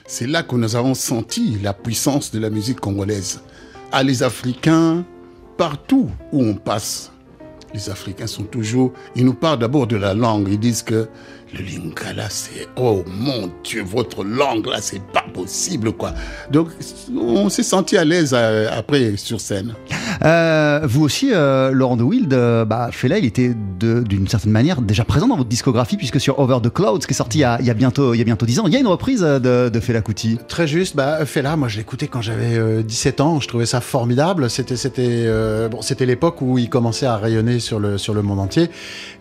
c'est 0.07 0.25
là 0.27 0.41
que 0.43 0.55
nous 0.55 0.75
avons 0.75 0.95
senti 0.95 1.57
la 1.61 1.73
puissance 1.73 2.31
de 2.31 2.39
la 2.39 2.49
musique 2.49 2.79
congolaise. 2.79 3.41
Ah, 3.91 4.01
les 4.03 4.23
Africains, 4.23 5.03
partout 5.57 6.09
où 6.31 6.43
on 6.43 6.55
passe, 6.55 7.11
les 7.73 7.89
Africains 7.89 8.27
sont 8.27 8.43
toujours. 8.43 8.91
Ils 9.15 9.25
nous 9.25 9.33
parlent 9.33 9.59
d'abord 9.59 9.87
de 9.87 9.95
la 9.95 10.13
langue. 10.13 10.47
Ils 10.49 10.59
disent 10.59 10.83
que 10.83 11.07
le 11.53 11.63
lingala, 11.63 12.29
c'est 12.29 12.67
oh 12.75 13.03
mon 13.07 13.51
Dieu, 13.63 13.83
votre 13.83 14.23
langue 14.23 14.67
là, 14.67 14.81
c'est 14.81 15.01
pas 15.01 15.25
possible 15.33 15.91
quoi. 15.93 16.13
Donc 16.51 16.69
on 17.15 17.49
s'est 17.49 17.63
senti 17.63 17.97
à 17.97 18.05
l'aise 18.05 18.33
euh, 18.33 18.69
après 18.71 19.17
sur 19.17 19.41
scène. 19.41 19.73
Euh, 20.25 20.81
vous 20.83 21.03
aussi, 21.03 21.29
euh, 21.31 21.71
Laurent 21.71 21.95
de 21.95 22.03
Wild, 22.03 22.33
euh, 22.33 22.65
bah, 22.65 22.89
Fela, 22.91 23.17
il 23.19 23.25
était 23.25 23.53
d'une 23.79 24.27
certaine 24.27 24.51
manière 24.51 24.81
déjà 24.81 25.05
présent 25.05 25.27
dans 25.27 25.37
votre 25.37 25.49
discographie, 25.49 25.97
puisque 25.97 26.19
sur 26.19 26.39
Over 26.39 26.57
the 26.61 26.69
Clouds, 26.69 26.99
qui 26.99 27.11
est 27.11 27.13
sorti 27.13 27.39
il 27.39 27.41
y 27.41 27.45
a, 27.45 27.57
il 27.59 27.65
y 27.65 27.69
a 27.69 27.73
bientôt, 27.73 28.13
il 28.13 28.17
y 28.17 28.21
a 28.21 28.25
bientôt 28.25 28.45
10 28.45 28.59
ans, 28.59 28.67
il 28.67 28.73
y 28.73 28.75
a 28.75 28.79
une 28.79 28.87
reprise 28.87 29.21
de, 29.21 29.69
de 29.69 29.79
Fela 29.79 30.01
Kuti. 30.01 30.37
Très 30.47 30.67
juste, 30.67 30.95
bah, 30.95 31.25
Fela, 31.25 31.55
moi 31.55 31.67
je 31.67 31.77
l'écoutais 31.77 32.07
quand 32.07 32.21
j'avais 32.21 32.57
euh, 32.57 32.83
17 32.83 33.21
ans, 33.21 33.39
je 33.39 33.47
trouvais 33.47 33.65
ça 33.65 33.81
formidable. 33.81 34.49
C'était 34.49 34.75
c'était 34.75 35.07
euh, 35.07 35.69
bon, 35.69 35.81
c'était 35.81 36.05
l'époque 36.05 36.41
où 36.41 36.57
il 36.57 36.69
commençait 36.69 37.05
à 37.05 37.17
rayonner 37.17 37.59
sur 37.59 37.79
le 37.79 37.97
sur 37.97 38.13
le 38.13 38.21
monde 38.21 38.39
entier. 38.39 38.69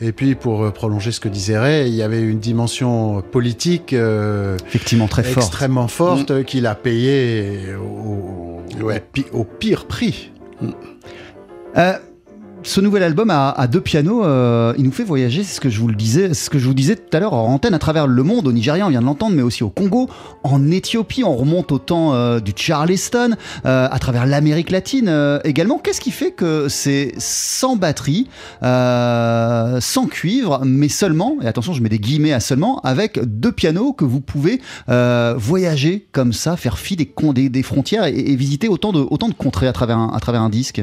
Et 0.00 0.12
puis 0.12 0.34
pour 0.34 0.64
euh, 0.64 0.70
prolonger 0.70 1.12
ce 1.12 1.20
que 1.20 1.28
disait 1.28 1.58
Ray, 1.58 1.88
il 1.88 1.94
y 1.94 2.02
avait 2.02 2.17
une 2.20 2.38
dimension 2.38 3.22
politique 3.22 3.92
euh, 3.92 4.56
Effectivement, 4.66 5.08
très 5.08 5.22
forte. 5.22 5.46
extrêmement 5.46 5.88
forte 5.88 6.30
euh, 6.30 6.42
qu'il 6.42 6.66
a 6.66 6.74
payé 6.74 7.74
au, 7.76 7.82
au- 7.82 8.82
Ouais. 8.84 8.96
au 8.98 9.00
pi- 9.12 9.26
au 9.32 9.44
pire 9.44 9.86
prix. 9.86 10.30
Euh, 11.76 11.92
ce 12.62 12.80
nouvel 12.80 13.02
album 13.02 13.30
à, 13.30 13.66
deux 13.66 13.80
pianos, 13.80 14.24
euh, 14.24 14.74
il 14.76 14.84
nous 14.84 14.92
fait 14.92 15.04
voyager, 15.04 15.42
c'est 15.44 15.54
ce 15.54 15.60
que 15.60 15.70
je 15.70 15.78
vous 15.80 15.88
le 15.88 15.94
disais, 15.94 16.34
ce 16.34 16.50
que 16.50 16.58
je 16.58 16.66
vous 16.66 16.74
disais 16.74 16.96
tout 16.96 17.16
à 17.16 17.20
l'heure 17.20 17.34
en 17.34 17.52
antenne, 17.54 17.74
à 17.74 17.78
travers 17.78 18.06
le 18.06 18.22
monde, 18.22 18.46
au 18.46 18.52
Nigeria, 18.52 18.86
on 18.86 18.90
vient 18.90 19.00
de 19.00 19.06
l'entendre, 19.06 19.36
mais 19.36 19.42
aussi 19.42 19.62
au 19.62 19.70
Congo, 19.70 20.08
en 20.42 20.70
Éthiopie, 20.70 21.24
on 21.24 21.36
remonte 21.36 21.72
au 21.72 21.78
temps 21.78 22.14
euh, 22.14 22.40
du 22.40 22.52
Charleston, 22.54 23.36
euh, 23.64 23.88
à 23.90 23.98
travers 23.98 24.26
l'Amérique 24.26 24.70
latine 24.70 25.38
également. 25.44 25.78
Qu'est-ce 25.78 26.00
qui 26.00 26.10
fait 26.10 26.32
que 26.32 26.68
c'est 26.68 27.12
sans 27.18 27.76
batterie, 27.76 28.28
sans 28.60 30.06
cuivre, 30.06 30.60
mais 30.64 30.88
seulement, 30.88 31.36
et 31.40 31.46
attention, 31.46 31.72
je 31.72 31.82
mets 31.82 31.88
des 31.88 31.98
guillemets 31.98 32.32
à 32.32 32.40
seulement, 32.40 32.80
avec 32.80 33.20
deux 33.24 33.52
pianos 33.52 33.92
que 33.92 34.04
vous 34.04 34.20
pouvez 34.20 34.60
voyager 34.88 36.06
comme 36.12 36.32
ça, 36.32 36.56
faire 36.56 36.78
fi 36.78 36.96
des, 36.96 37.62
frontières 37.62 38.04
et, 38.04 38.36
visiter 38.36 38.68
autant 38.68 38.92
de, 38.92 39.34
contrées 39.34 39.68
à 39.68 39.72
travers 39.72 39.98
un 39.98 40.50
disque? 40.50 40.82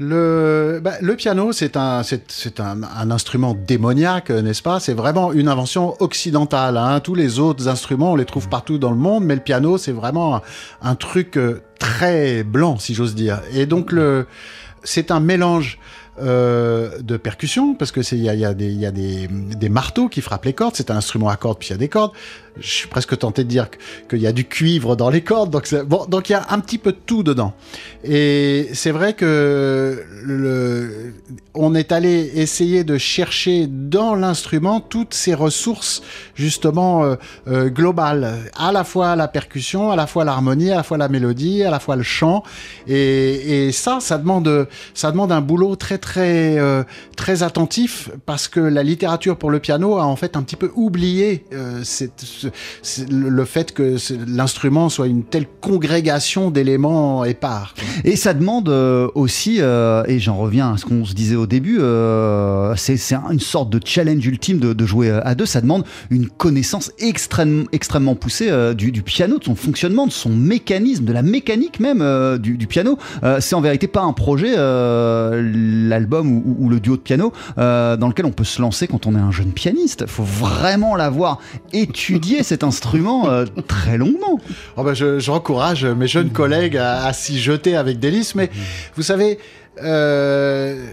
Le, 0.00 0.80
bah, 0.82 0.92
le 1.00 1.16
piano, 1.16 1.52
c'est 1.52 1.76
un, 1.76 2.02
un, 2.02 2.82
un 2.82 3.10
instrument 3.10 3.54
démoniaque, 3.54 4.30
n'est-ce 4.30 4.62
pas? 4.62 4.78
C'est 4.78 4.94
vraiment 4.94 5.32
une 5.32 5.48
invention 5.48 6.00
occidentale. 6.00 6.76
Hein. 6.76 7.00
Tous 7.00 7.16
les 7.16 7.40
autres 7.40 7.66
instruments, 7.66 8.12
on 8.12 8.16
les 8.16 8.24
trouve 8.24 8.48
partout 8.48 8.78
dans 8.78 8.90
le 8.90 8.96
monde, 8.96 9.24
mais 9.24 9.34
le 9.34 9.40
piano, 9.40 9.76
c'est 9.76 9.92
vraiment 9.92 10.40
un, 10.82 10.94
truc 10.94 11.36
euh, 11.36 11.62
très 11.80 12.44
blanc, 12.44 12.78
si 12.78 12.94
j'ose 12.94 13.16
dire. 13.16 13.40
Et 13.52 13.66
donc, 13.66 13.92
c'est 14.84 15.10
un 15.10 15.20
mélange 15.20 15.78
euh, 16.20 16.98
de 17.00 17.16
percussion, 17.16 17.74
parce 17.74 17.92
que 17.92 18.02
c'est 18.02 18.16
il 18.16 18.22
y 18.22 18.28
a, 18.28 18.34
y 18.34 18.44
a, 18.44 18.54
des, 18.54 18.72
y 18.72 18.86
a 18.86 18.90
des, 18.90 19.28
des 19.28 19.68
marteaux 19.68 20.08
qui 20.08 20.20
frappent 20.20 20.44
les 20.44 20.52
cordes. 20.52 20.74
C'est 20.76 20.90
un 20.90 20.96
instrument 20.96 21.28
à 21.28 21.36
cordes, 21.36 21.58
puis 21.58 21.68
il 21.68 21.72
y 21.72 21.74
a 21.74 21.78
des 21.78 21.88
cordes. 21.88 22.12
Je 22.58 22.68
suis 22.68 22.88
presque 22.88 23.16
tenté 23.18 23.44
de 23.44 23.48
dire 23.48 23.68
qu'il 24.08 24.20
y 24.20 24.26
a 24.26 24.32
du 24.32 24.44
cuivre 24.44 24.96
dans 24.96 25.10
les 25.10 25.22
cordes. 25.22 25.50
Donc, 25.50 25.72
bon, 25.84 26.06
il 26.08 26.30
y 26.30 26.34
a 26.34 26.46
un 26.50 26.60
petit 26.60 26.78
peu 26.78 26.92
de 26.92 26.98
tout 27.04 27.22
dedans. 27.22 27.52
Et 28.04 28.68
c'est 28.72 28.90
vrai 28.90 29.14
que 29.14 30.04
on 31.54 31.74
est 31.74 31.92
allé 31.92 32.30
essayer 32.36 32.84
de 32.84 32.98
chercher 32.98 33.66
dans 33.66 34.14
l'instrument 34.14 34.80
toutes 34.80 35.14
ces 35.14 35.34
ressources 35.34 36.02
justement 36.34 37.04
euh, 37.04 37.16
euh, 37.48 37.68
globales, 37.68 38.50
à 38.56 38.70
la 38.70 38.84
fois 38.84 39.16
la 39.16 39.26
percussion, 39.28 39.90
à 39.90 39.96
la 39.96 40.06
fois 40.06 40.24
l'harmonie, 40.24 40.70
à 40.70 40.76
la 40.76 40.82
fois 40.82 40.98
la 40.98 41.08
mélodie, 41.08 41.64
à 41.64 41.70
la 41.70 41.80
fois 41.80 41.96
le 41.96 42.02
chant. 42.04 42.44
Et, 42.86 43.70
ça, 43.72 43.98
ça 44.00 44.18
demande, 44.18 44.68
ça 44.94 45.10
demande 45.10 45.32
un 45.32 45.40
boulot 45.40 45.76
très 45.76 45.98
très 45.98 46.58
euh, 46.58 46.84
très 47.16 47.42
attentif 47.42 48.10
parce 48.24 48.48
que 48.48 48.60
la 48.60 48.82
littérature 48.82 49.36
pour 49.36 49.50
le 49.50 49.58
piano 49.58 49.98
a 49.98 50.04
en 50.04 50.16
fait 50.16 50.36
un 50.36 50.42
petit 50.42 50.56
peu 50.56 50.70
oublié 50.74 51.44
cette- 51.82 52.47
le 53.10 53.44
fait 53.44 53.72
que 53.72 53.96
l'instrument 54.26 54.88
soit 54.88 55.06
une 55.06 55.24
telle 55.24 55.46
congrégation 55.60 56.50
d'éléments 56.50 57.24
épars. 57.24 57.74
Et 58.04 58.16
ça 58.16 58.34
demande 58.34 58.68
euh, 58.68 59.08
aussi, 59.14 59.58
euh, 59.60 60.02
et 60.06 60.18
j'en 60.18 60.36
reviens 60.36 60.74
à 60.74 60.76
ce 60.76 60.84
qu'on 60.84 61.04
se 61.04 61.14
disait 61.14 61.36
au 61.36 61.46
début, 61.46 61.78
euh, 61.80 62.74
c'est 62.76 62.96
c'est 62.96 63.14
un- 63.14 63.30
une 63.30 63.40
sorte 63.40 63.70
de 63.70 63.80
challenge 63.84 64.24
ultime 64.26 64.58
de, 64.58 64.86
jouer 64.86 65.10
à 65.10 65.34
deux. 65.34 65.46
Ça 65.46 65.60
demande 65.60 65.84
une 66.10 66.28
connaissance 66.28 66.92
extrême, 66.98 67.66
extrêmement 67.72 68.14
poussée 68.14 68.50
du, 68.74 69.02
piano, 69.02 69.38
de 69.38 69.44
son 69.44 69.54
fonctionnement, 69.54 70.06
de 70.06 70.12
son 70.12 70.30
mécanisme, 70.30 71.04
de 71.04 71.12
la 71.12 71.22
mécanique 71.22 71.80
même 71.80 72.02
du, 72.38 72.66
piano. 72.66 72.98
C'est 73.40 73.54
en 73.54 73.60
vérité 73.60 73.86
pas 73.86 74.02
un 74.02 74.12
projet, 74.12 74.54
l'album 74.56 76.32
ou, 76.32 76.56
ou 76.58 76.68
le 76.68 76.80
duo 76.80 76.96
de 76.96 77.02
piano, 77.02 77.32
dans 77.56 78.08
lequel 78.08 78.26
on 78.26 78.30
peut 78.30 78.44
se 78.44 78.62
lancer 78.62 78.86
quand 78.86 79.06
on 79.06 79.14
est 79.14 79.20
un 79.20 79.30
jeune 79.32 79.52
pianiste. 79.52 80.04
Il 80.06 80.10
faut 80.10 80.22
vraiment 80.22 80.96
l'avoir 80.96 81.40
étudié 81.72 82.27
cet 82.42 82.62
instrument 82.62 83.28
euh, 83.28 83.44
très 83.66 83.96
longuement. 83.96 84.40
Oh 84.76 84.82
ben 84.84 84.94
je, 84.94 85.18
j'encourage 85.18 85.84
mes 85.84 86.06
jeunes 86.06 86.30
collègues 86.30 86.76
à, 86.76 87.04
à 87.04 87.12
s'y 87.12 87.38
jeter 87.38 87.76
avec 87.76 87.98
délice, 87.98 88.34
mais 88.34 88.50
vous 88.96 89.02
savez, 89.02 89.38
euh, 89.82 90.86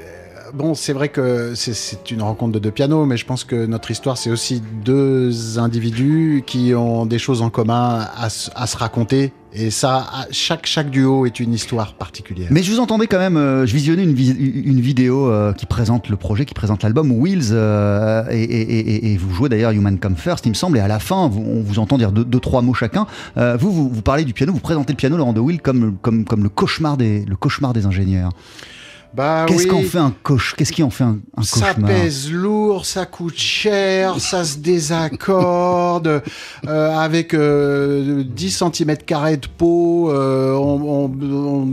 bon, 0.53 0.73
c'est 0.75 0.93
vrai 0.93 1.09
que 1.09 1.53
c'est, 1.55 2.11
une 2.11 2.21
rencontre 2.21 2.53
de 2.53 2.59
deux 2.59 2.71
pianos, 2.71 3.05
mais 3.05 3.17
je 3.17 3.25
pense 3.25 3.43
que 3.43 3.65
notre 3.65 3.91
histoire, 3.91 4.17
c'est 4.17 4.29
aussi 4.29 4.61
deux 4.83 5.59
individus 5.59 6.43
qui 6.45 6.73
ont 6.75 7.05
des 7.05 7.19
choses 7.19 7.41
en 7.41 7.49
commun 7.49 8.07
à, 8.15 8.29
se- 8.29 8.77
raconter. 8.77 9.31
Et 9.57 9.71
ça, 9.71 10.05
chaque, 10.31 10.89
duo 10.89 11.25
est 11.25 11.39
une 11.39 11.53
histoire 11.53 11.93
particulière. 11.93 12.49
Mais 12.51 12.61
je 12.61 12.71
vous 12.71 12.79
entendais 12.79 13.07
quand 13.07 13.19
même, 13.19 13.37
euh, 13.37 13.65
je 13.65 13.73
visionnais 13.73 14.03
une, 14.03 14.13
vidéo 14.81 15.29
euh, 15.29 15.53
qui 15.53 15.65
présente 15.65 16.09
le 16.09 16.17
projet, 16.17 16.43
qui 16.43 16.53
présente 16.53 16.83
l'album 16.83 17.09
Wheels, 17.11 17.51
euh, 17.51 18.25
et, 18.31 19.17
vous 19.17 19.33
jouez 19.33 19.47
d'ailleurs 19.47 19.71
Human 19.71 19.97
Come 19.97 20.17
First, 20.17 20.45
il 20.45 20.49
me 20.49 20.55
semble, 20.55 20.77
et 20.77 20.81
à 20.81 20.89
la 20.89 20.99
fin, 20.99 21.15
on 21.15 21.61
vous 21.61 21.79
entend 21.79 21.97
dire 21.97 22.11
deux, 22.11 22.39
trois 22.39 22.61
mots 22.61 22.73
chacun. 22.73 23.07
Vous, 23.35 23.89
vous, 23.89 24.01
parlez 24.01 24.25
du 24.25 24.33
piano, 24.33 24.51
vous 24.51 24.59
présentez 24.59 24.91
le 24.91 24.97
piano, 24.97 25.15
Laurent 25.15 25.33
de 25.33 25.39
Will, 25.39 25.61
comme, 25.61 25.97
le 26.03 26.49
cauchemar 26.49 26.97
des 26.97 27.85
ingénieurs. 27.85 28.31
Bah 29.15 29.45
Qu'est-ce 29.47 29.63
oui. 29.63 29.67
qu'en 29.69 29.81
fait 29.83 29.97
un 29.97 30.13
coach 30.23 30.55
Qu'est-ce 30.57 30.73
qui 30.73 30.83
en 30.83 30.89
fait 30.89 31.05
un, 31.05 31.19
un 31.37 31.43
Ça 31.43 31.73
pèse 31.73 32.29
lourd, 32.31 32.85
ça 32.85 33.05
coûte 33.05 33.37
cher, 33.37 34.19
ça 34.19 34.43
se 34.43 34.57
désaccorde. 34.57 36.21
euh, 36.67 36.97
avec 36.97 37.33
euh, 37.33 38.23
10 38.27 38.51
cm 38.51 38.95
de 38.97 39.47
peau, 39.57 40.11
euh, 40.11 40.53
on, 40.53 41.05
on- 41.05 41.11
on- 41.31 41.67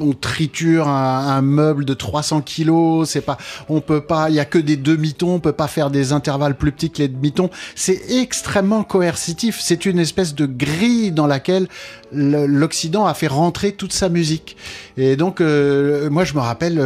on 0.00 0.12
triture 0.12 0.88
un, 0.88 1.28
un 1.28 1.42
meuble 1.42 1.84
de 1.84 1.94
300 1.94 2.40
kilos. 2.40 3.08
C'est 3.08 3.20
pas, 3.20 3.38
on 3.68 3.80
peut 3.80 4.00
pas, 4.00 4.28
il 4.30 4.34
y 4.34 4.40
a 4.40 4.44
que 4.44 4.58
des 4.58 4.76
demi-tons, 4.76 5.34
on 5.34 5.40
peut 5.40 5.52
pas 5.52 5.68
faire 5.68 5.90
des 5.90 6.12
intervalles 6.12 6.56
plus 6.56 6.72
petits 6.72 6.90
que 6.90 6.98
les 6.98 7.08
demi-tons. 7.08 7.50
C'est 7.76 8.00
extrêmement 8.10 8.82
coercitif. 8.82 9.58
C'est 9.60 9.86
une 9.86 9.98
espèce 10.00 10.34
de 10.34 10.46
grille 10.46 11.12
dans 11.12 11.26
laquelle 11.26 11.68
le- 12.12 12.46
l'Occident 12.46 13.06
a 13.06 13.14
fait 13.14 13.26
rentrer 13.28 13.72
toute 13.72 13.92
sa 13.92 14.08
musique. 14.08 14.56
Et 14.96 15.14
donc, 15.16 15.40
euh, 15.40 16.10
moi, 16.10 16.24
je 16.24 16.34
me 16.34 16.40
rappelle. 16.40 16.78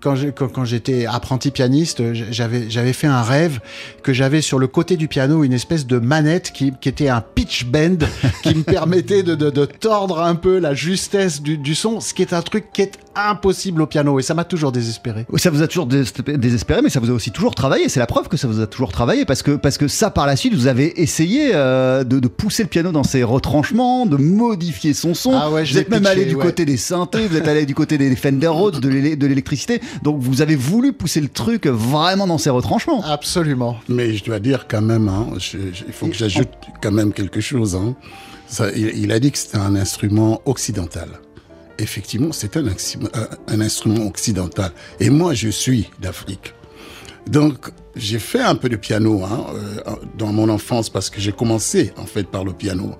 Quand 0.00 0.64
j'étais 0.64 1.06
apprenti 1.06 1.50
pianiste, 1.50 2.02
j'avais 2.30 2.92
fait 2.92 3.06
un 3.06 3.22
rêve 3.22 3.60
que 4.02 4.12
j'avais 4.12 4.40
sur 4.40 4.58
le 4.58 4.66
côté 4.66 4.96
du 4.96 5.08
piano 5.08 5.42
une 5.42 5.52
espèce 5.52 5.86
de 5.86 5.98
manette 5.98 6.52
qui, 6.52 6.72
était 6.84 7.08
un 7.08 7.20
pitch 7.20 7.64
bend 7.64 8.06
qui 8.42 8.54
me 8.54 8.62
permettait 8.62 9.22
de 9.22 9.64
tordre 9.64 10.20
un 10.22 10.36
peu 10.36 10.58
la 10.58 10.74
justesse 10.74 11.42
du, 11.42 11.58
du 11.58 11.74
son, 11.74 12.00
ce 12.00 12.14
qui 12.14 12.22
est 12.22 12.32
un 12.32 12.42
truc 12.42 12.66
qui 12.72 12.82
est 12.82 12.98
impossible 13.16 13.82
au 13.82 13.86
piano 13.86 14.18
et 14.18 14.22
ça 14.22 14.34
m'a 14.34 14.44
toujours 14.44 14.72
désespéré. 14.72 15.26
Ça 15.36 15.50
vous 15.50 15.62
a 15.62 15.66
toujours 15.66 15.86
dés- 15.86 16.04
désespéré, 16.36 16.82
mais 16.82 16.90
ça 16.90 17.00
vous 17.00 17.10
a 17.10 17.14
aussi 17.14 17.30
toujours 17.30 17.54
travaillé. 17.54 17.88
C'est 17.88 18.00
la 18.00 18.06
preuve 18.06 18.28
que 18.28 18.36
ça 18.36 18.46
vous 18.48 18.60
a 18.60 18.66
toujours 18.66 18.92
travaillé, 18.92 19.24
parce 19.24 19.42
que, 19.42 19.52
parce 19.52 19.78
que 19.78 19.88
ça, 19.88 20.10
par 20.10 20.26
la 20.26 20.36
suite, 20.36 20.54
vous 20.54 20.66
avez 20.66 21.00
essayé 21.00 21.50
euh, 21.54 22.04
de, 22.04 22.20
de 22.20 22.28
pousser 22.28 22.62
le 22.62 22.68
piano 22.68 22.92
dans 22.92 23.04
ses 23.04 23.22
retranchements, 23.22 24.06
de 24.06 24.16
modifier 24.16 24.94
son 24.94 25.14
son. 25.14 25.32
Ah 25.34 25.50
ouais, 25.50 25.64
vous 25.64 25.78
êtes 25.78 25.88
même 25.88 26.00
pitché, 26.00 26.12
allé 26.12 26.24
du 26.26 26.34
ouais. 26.34 26.44
côté 26.44 26.64
des 26.64 26.76
synthés, 26.76 27.26
vous 27.26 27.36
êtes 27.36 27.48
allé 27.48 27.66
du 27.66 27.74
côté 27.74 27.98
des 27.98 28.14
Fender 28.16 28.46
Rhodes, 28.48 28.80
de 28.80 28.88
l'électricité. 29.26 29.80
Donc 30.02 30.18
vous 30.20 30.42
avez 30.42 30.56
voulu 30.56 30.92
pousser 30.92 31.20
le 31.20 31.28
truc 31.28 31.66
vraiment 31.66 32.26
dans 32.26 32.38
ses 32.38 32.50
retranchements. 32.50 33.02
Absolument. 33.04 33.76
Mais 33.88 34.14
je 34.14 34.24
dois 34.24 34.38
dire 34.40 34.66
quand 34.68 34.82
même, 34.82 35.08
hein, 35.08 35.26
je- 35.38 35.58
je- 35.72 35.84
il 35.86 35.92
faut 35.92 36.06
que 36.06 36.14
j'ajoute 36.14 36.48
quand 36.82 36.92
même 36.92 37.12
quelque 37.12 37.40
chose. 37.40 37.74
hein. 37.76 37.94
Ça, 38.48 38.66
il, 38.76 38.96
il 38.96 39.12
a 39.12 39.18
dit 39.18 39.32
que 39.32 39.38
c'était 39.38 39.58
un 39.58 39.74
instrument 39.74 40.40
occidental. 40.44 41.08
Effectivement, 41.78 42.32
c'est 42.32 42.56
un, 42.56 42.64
instru- 42.64 43.08
un- 43.14 43.54
un 43.54 43.60
instrument 43.60 44.06
occidental. 44.06 44.72
Et 45.00 45.10
moi, 45.10 45.34
je 45.34 45.48
suis 45.48 45.90
d'Afrique. 46.00 46.54
Donc, 47.26 47.70
j'ai 47.96 48.18
fait 48.18 48.40
un 48.40 48.54
peu 48.54 48.68
de 48.68 48.76
piano 48.76 49.22
hein, 49.24 49.46
euh, 49.54 49.90
dans 50.16 50.32
mon 50.32 50.48
enfance 50.48 50.88
parce 50.90 51.10
que 51.10 51.20
j'ai 51.20 51.32
commencé 51.32 51.92
en 51.96 52.06
fait 52.06 52.24
par 52.24 52.44
le 52.44 52.52
piano. 52.52 52.94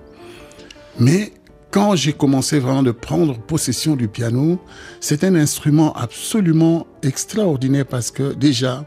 Mais 0.99 1.31
quand 1.71 1.95
j'ai 1.95 2.13
commencé 2.13 2.59
vraiment 2.59 2.83
de 2.83 2.91
prendre 2.91 3.37
possession 3.37 3.95
du 3.95 4.07
piano, 4.07 4.59
c'est 4.99 5.23
un 5.23 5.35
instrument 5.35 5.93
absolument 5.95 6.87
extraordinaire 7.03 7.85
parce 7.85 8.11
que 8.11 8.33
déjà, 8.33 8.83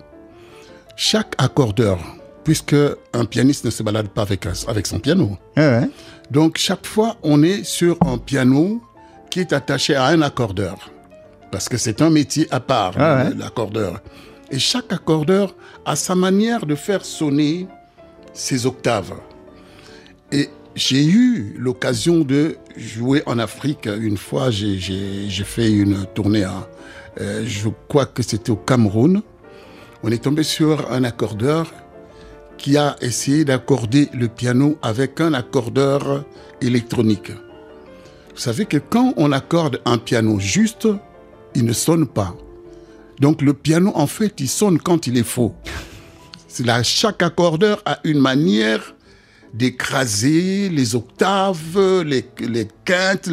chaque 0.96 1.34
accordeur, 1.38 1.98
puisque 2.44 2.76
un 3.12 3.24
pianiste 3.24 3.64
ne 3.64 3.70
se 3.70 3.82
balade 3.82 4.08
pas 4.08 4.22
avec, 4.22 4.46
avec 4.66 4.86
son 4.86 4.98
piano, 4.98 5.36
ouais. 5.56 5.88
donc 6.30 6.58
chaque 6.58 6.86
fois 6.86 7.16
on 7.22 7.42
est 7.42 7.64
sur 7.64 7.96
un 8.04 8.18
piano 8.18 8.80
qui 9.30 9.40
est 9.40 9.52
attaché 9.52 9.94
à 9.94 10.06
un 10.06 10.22
accordeur, 10.22 10.90
parce 11.50 11.68
que 11.68 11.76
c'est 11.76 12.02
un 12.02 12.10
métier 12.10 12.46
à 12.50 12.60
part, 12.60 12.94
Ah 12.98 13.24
ouais. 13.28 13.34
l'accordeur. 13.36 14.00
Et 14.50 14.58
chaque 14.58 14.92
accordeur 14.92 15.54
a 15.84 15.94
sa 15.96 16.14
manière 16.14 16.66
de 16.66 16.74
faire 16.74 17.04
sonner 17.04 17.68
ses 18.32 18.66
octaves. 18.66 19.14
Et 20.32 20.48
j'ai 20.74 21.04
eu 21.04 21.54
l'occasion 21.58 22.20
de 22.20 22.56
jouer 22.76 23.22
en 23.26 23.38
Afrique. 23.38 23.86
Une 23.86 24.16
fois, 24.16 24.50
j'ai- 24.50 24.78
fait 25.44 25.70
une 25.70 26.06
tournée 26.14 26.44
à, 26.44 26.68
euh, 27.20 27.42
je 27.46 27.68
crois 27.88 28.06
que 28.06 28.22
c'était 28.22 28.50
au 28.50 28.56
Cameroun. 28.56 29.22
On 30.02 30.10
est 30.10 30.22
tombé 30.22 30.42
sur 30.42 30.90
un 30.92 31.04
accordeur 31.04 31.72
qui 32.56 32.76
a 32.76 32.96
essayé 33.00 33.44
d'accorder 33.44 34.08
le 34.12 34.28
piano 34.28 34.78
avec 34.82 35.20
un 35.20 35.32
accordeur 35.34 36.24
électronique. 36.60 37.32
Vous 38.34 38.40
savez 38.40 38.64
que 38.64 38.78
quand 38.78 39.14
on 39.16 39.32
accorde 39.32 39.80
un 39.84 39.98
piano 39.98 40.38
juste, 40.38 40.88
il 41.54 41.64
ne 41.64 41.72
sonne 41.72 42.06
pas. 42.06 42.36
Donc 43.18 43.42
le 43.42 43.52
piano, 43.52 43.92
en 43.94 44.06
fait, 44.06 44.40
il 44.40 44.48
sonne 44.48 44.78
quand 44.78 45.06
il 45.06 45.18
est 45.18 45.22
faux. 45.24 45.54
C'est 46.48 46.64
là, 46.64 46.82
chaque 46.82 47.22
accordeur 47.22 47.82
a 47.84 48.00
une 48.04 48.18
manière 48.18 48.94
d'écraser 49.52 50.68
les 50.68 50.94
octaves, 50.94 52.02
les, 52.04 52.24
quintes, 52.84 53.30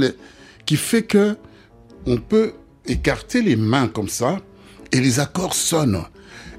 qui 0.66 0.76
fait 0.76 1.04
que 1.04 1.38
on 2.06 2.18
peut 2.18 2.54
écarter 2.86 3.42
les 3.42 3.56
mains 3.56 3.88
comme 3.88 4.10
ça 4.10 4.40
et 4.92 5.00
les 5.00 5.20
accords 5.20 5.54
sonnent. 5.54 6.04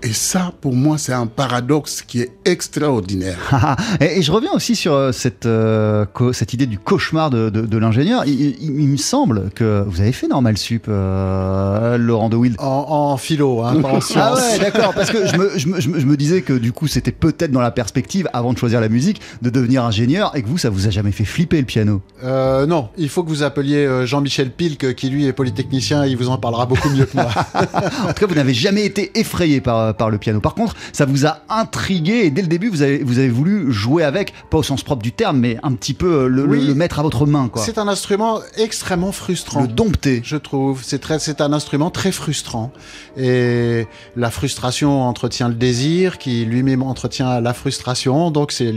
Et 0.03 0.13
ça, 0.13 0.53
pour 0.61 0.75
moi, 0.75 0.97
c'est 0.97 1.13
un 1.13 1.27
paradoxe 1.27 2.03
qui 2.07 2.21
est 2.21 2.31
extraordinaire. 2.45 3.37
Ah, 3.61 3.77
et, 4.01 4.19
et 4.19 4.23
je 4.23 4.31
reviens 4.31 4.53
aussi 4.55 4.77
sur 4.77 4.95
euh, 4.95 5.11
cette, 5.11 5.45
euh, 5.47 6.05
cette 6.33 6.53
idée 6.55 6.67
du 6.67 6.79
cauchemar 6.79 7.29
de, 7.31 7.51
de- 7.51 7.63
de 7.63 7.79
l'ingénieur. 7.79 8.23
Il, 8.27 8.41
il- 8.41 8.57
il 8.61 8.89
me 8.89 8.97
semble 8.97 9.51
que 9.55 9.83
vous 9.87 10.01
avez 10.01 10.13
fait 10.13 10.29
Normal 10.29 10.57
Sup, 10.57 10.85
euh, 10.89 11.99
Laurent 11.99 12.29
de 12.29 12.37
Wild. 12.37 12.57
En, 12.61 12.87
en 12.89 13.17
philo, 13.17 13.63
hein, 13.63 13.81
pas 13.83 13.89
en 13.89 13.97
Ah 13.97 14.01
sciences. 14.01 14.39
ouais, 14.41 14.59
d'accord, 14.61 14.95
parce 14.95 15.11
que 15.11 15.27
je 15.27 15.37
me, 15.37 15.59
je, 15.59 15.67
me, 15.69 15.81
je 15.81 15.89
me- 15.89 15.99
je 15.99 16.07
me 16.07 16.17
disais 16.17 16.43
que 16.43 16.53
du 16.53 16.73
coup 16.73 16.87
c'était 16.87 17.11
peut-être 17.13 17.51
dans 17.51 17.61
la 17.61 17.71
perspective, 17.73 18.29
avant 18.33 18.53
de 18.53 18.59
choisir 18.59 18.81
la 18.81 18.89
musique, 18.89 19.21
de 19.43 19.51
devenir 19.51 19.85
ingénieur 19.85 20.31
et 20.37 20.43
que 20.43 20.49
vous, 20.49 20.59
ça 20.59 20.71
vous 20.71 20.87
a 20.87 20.91
jamais 20.91 21.13
fait 21.13 21.25
flipper 21.25 21.59
le 21.59 21.67
piano. 21.67 22.01
Euh, 22.23 22.67
non, 22.67 22.89
il 22.97 23.09
faut 23.09 23.25
que 23.25 23.29
vous 23.29 23.43
appeliez 23.43 24.07
Jean-Michel 24.07 24.51
Pilk, 24.53 24.95
qui 24.95 25.09
lui 25.11 25.27
est 25.27 25.33
polytechnicien, 25.33 26.07
il 26.07 26.17
vous 26.17 26.29
en 26.29 26.39
parlera 26.39 26.67
beaucoup 26.67 26.91
mieux 26.91 27.07
que 27.07 27.17
moi. 27.17 27.29
En 27.55 28.13
tout 28.13 28.21
cas, 28.21 28.27
vous 28.27 28.35
n'avez 28.37 28.55
jamais 28.55 28.85
été 28.85 29.19
effrayé 29.19 29.61
par, 29.61 29.88
par 29.95 30.11
le 30.11 30.19
piano. 30.19 30.41
Par 30.41 30.55
contre, 30.55 30.75
ça 30.93 31.05
vous 31.05 31.27
a 31.27 31.41
intrigué 31.49 32.25
et 32.25 32.31
dès 32.31 32.43
le 32.43 32.49
début, 32.49 32.69
vous 32.69 32.83
avez, 32.83 33.03
vous 33.03 33.19
avez 33.19 33.29
voulu 33.29 33.73
jouer 33.73 34.05
avec, 34.05 34.33
pas 34.51 34.59
au 34.59 34.63
sens 34.63 34.83
propre 34.83 35.03
du 35.03 35.13
terme, 35.13 35.39
mais 35.39 35.59
un 35.63 35.73
petit 35.75 35.95
peu 35.95 36.07
euh, 36.25 36.29
le, 36.29 36.45
le- 36.47 36.59
Oui. 36.59 36.67
le 36.67 36.75
mettre 36.75 36.99
à 36.99 37.03
votre 37.03 37.27
main. 37.27 37.51
C'est 37.57 37.79
un 37.79 37.89
instrument 37.89 38.41
extrêmement 38.57 39.13
frustrant. 39.13 39.63
Le 39.63 39.69
dompter. 39.69 40.21
Je 40.25 40.37
trouve, 40.37 40.83
c'est 40.83 41.41
un 41.41 41.53
instrument 41.53 41.91
très 41.91 42.13
frustrant. 42.13 42.73
Et 43.17 43.87
la 44.17 44.31
frustration 44.31 45.03
entretient 45.03 45.49
le 45.49 45.55
désir, 45.55 46.19
qui 46.19 46.45
lui-même 46.45 46.83
entretient 46.83 47.41
la 47.41 47.55
frustration. 47.55 48.31
Donc 48.31 48.53
c'est 48.53 48.73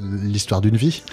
l'histoire 0.00 0.60
d'une 0.60 0.76
vie. 0.76 1.02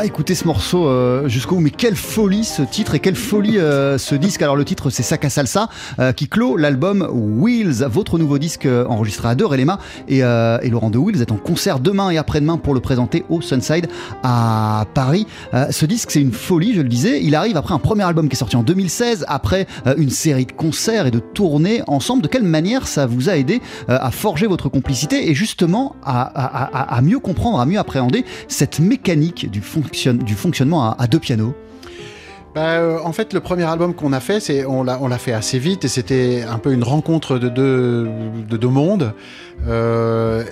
pas 0.00 0.06
écouter 0.06 0.34
ce 0.34 0.46
morceau 0.46 0.86
euh, 0.86 1.28
jusqu'au 1.28 1.56
bout. 1.56 1.60
Mais 1.60 1.70
quelle 1.70 1.94
folie 1.94 2.44
ce 2.44 2.62
titre 2.62 2.94
et 2.94 3.00
quelle 3.00 3.16
folie 3.16 3.58
euh, 3.58 3.98
ce 3.98 4.14
disque. 4.14 4.40
Alors 4.40 4.56
le 4.56 4.64
titre, 4.64 4.88
c'est 4.88 5.02
Saka 5.02 5.28
Salsa 5.28 5.68
euh, 5.98 6.12
qui 6.12 6.26
clôt 6.26 6.56
l'album 6.56 7.06
Wheels, 7.12 7.84
votre 7.86 8.18
nouveau 8.18 8.38
disque 8.38 8.66
enregistré 8.88 9.28
à 9.28 9.34
deux, 9.34 9.44
Relema 9.44 9.78
et, 10.08 10.20
et 10.20 10.70
Laurent 10.70 10.88
de 10.88 10.96
Wheels 10.96 11.20
est 11.20 11.32
en 11.32 11.36
concert 11.36 11.80
demain 11.80 12.08
et 12.10 12.16
après-demain 12.16 12.56
pour 12.56 12.72
le 12.72 12.80
présenter 12.80 13.24
au 13.28 13.42
Sunside 13.42 13.88
à 14.22 14.86
Paris. 14.94 15.26
Ce 15.70 15.84
disque, 15.84 16.10
c'est 16.12 16.20
une 16.22 16.32
folie, 16.32 16.74
je 16.74 16.80
le 16.80 16.88
disais. 16.88 17.22
Il 17.22 17.34
arrive 17.34 17.56
après 17.56 17.74
un 17.74 17.78
premier 17.78 18.04
album 18.04 18.28
qui 18.28 18.36
est 18.36 18.38
sorti 18.38 18.56
en 18.56 18.62
2016, 18.62 19.24
après 19.28 19.66
une 19.98 20.10
série 20.10 20.46
de 20.46 20.52
concerts 20.52 21.06
et 21.06 21.10
de 21.10 21.18
tournées 21.18 21.82
ensemble. 21.86 22.22
De 22.22 22.28
quelle 22.28 22.44
manière 22.44 22.86
ça 22.86 23.06
vous 23.06 23.28
a 23.28 23.36
aidé 23.36 23.60
à 23.88 24.10
forger 24.10 24.46
votre 24.46 24.68
complicité 24.68 25.30
et 25.30 25.34
justement 25.34 25.96
à, 26.02 26.22
à- 26.96 27.02
mieux 27.02 27.18
comprendre, 27.18 27.60
à 27.60 27.66
mieux 27.66 27.78
appréhender 27.78 28.24
cette 28.48 28.78
mécanique 28.78 29.50
du, 29.50 29.60
du 29.92 30.34
fonctionnement 30.34 30.92
à, 30.92 31.06
deux 31.06 31.18
pianos 31.18 31.54
Bah, 32.54 32.74
euh, 32.74 32.98
en 33.04 33.12
fait, 33.12 33.32
le 33.32 33.40
premier 33.40 33.64
album 33.64 33.94
qu'on 33.94 34.12
a 34.12 34.20
fait, 34.20 34.40
c'est 34.40 34.64
on 34.64 34.82
l'a 34.82 35.18
fait 35.18 35.32
assez 35.32 35.58
vite 35.58 35.84
et 35.84 35.88
c'était 35.88 36.44
un 36.48 36.58
peu 36.58 36.72
une 36.72 36.84
rencontre 36.84 37.38
de 37.38 37.48
deux 37.48 38.08
de 38.48 38.56
deux 38.56 38.68
mondes. 38.68 39.14
Euh, 39.66 40.44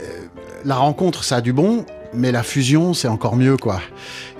la 0.64 0.76
rencontre, 0.76 1.24
ça 1.24 1.36
a 1.36 1.40
du 1.40 1.52
bon, 1.52 1.84
mais 2.12 2.32
la 2.32 2.42
fusion, 2.42 2.94
c'est 2.94 3.08
encore 3.08 3.36
mieux, 3.36 3.56
quoi. 3.56 3.80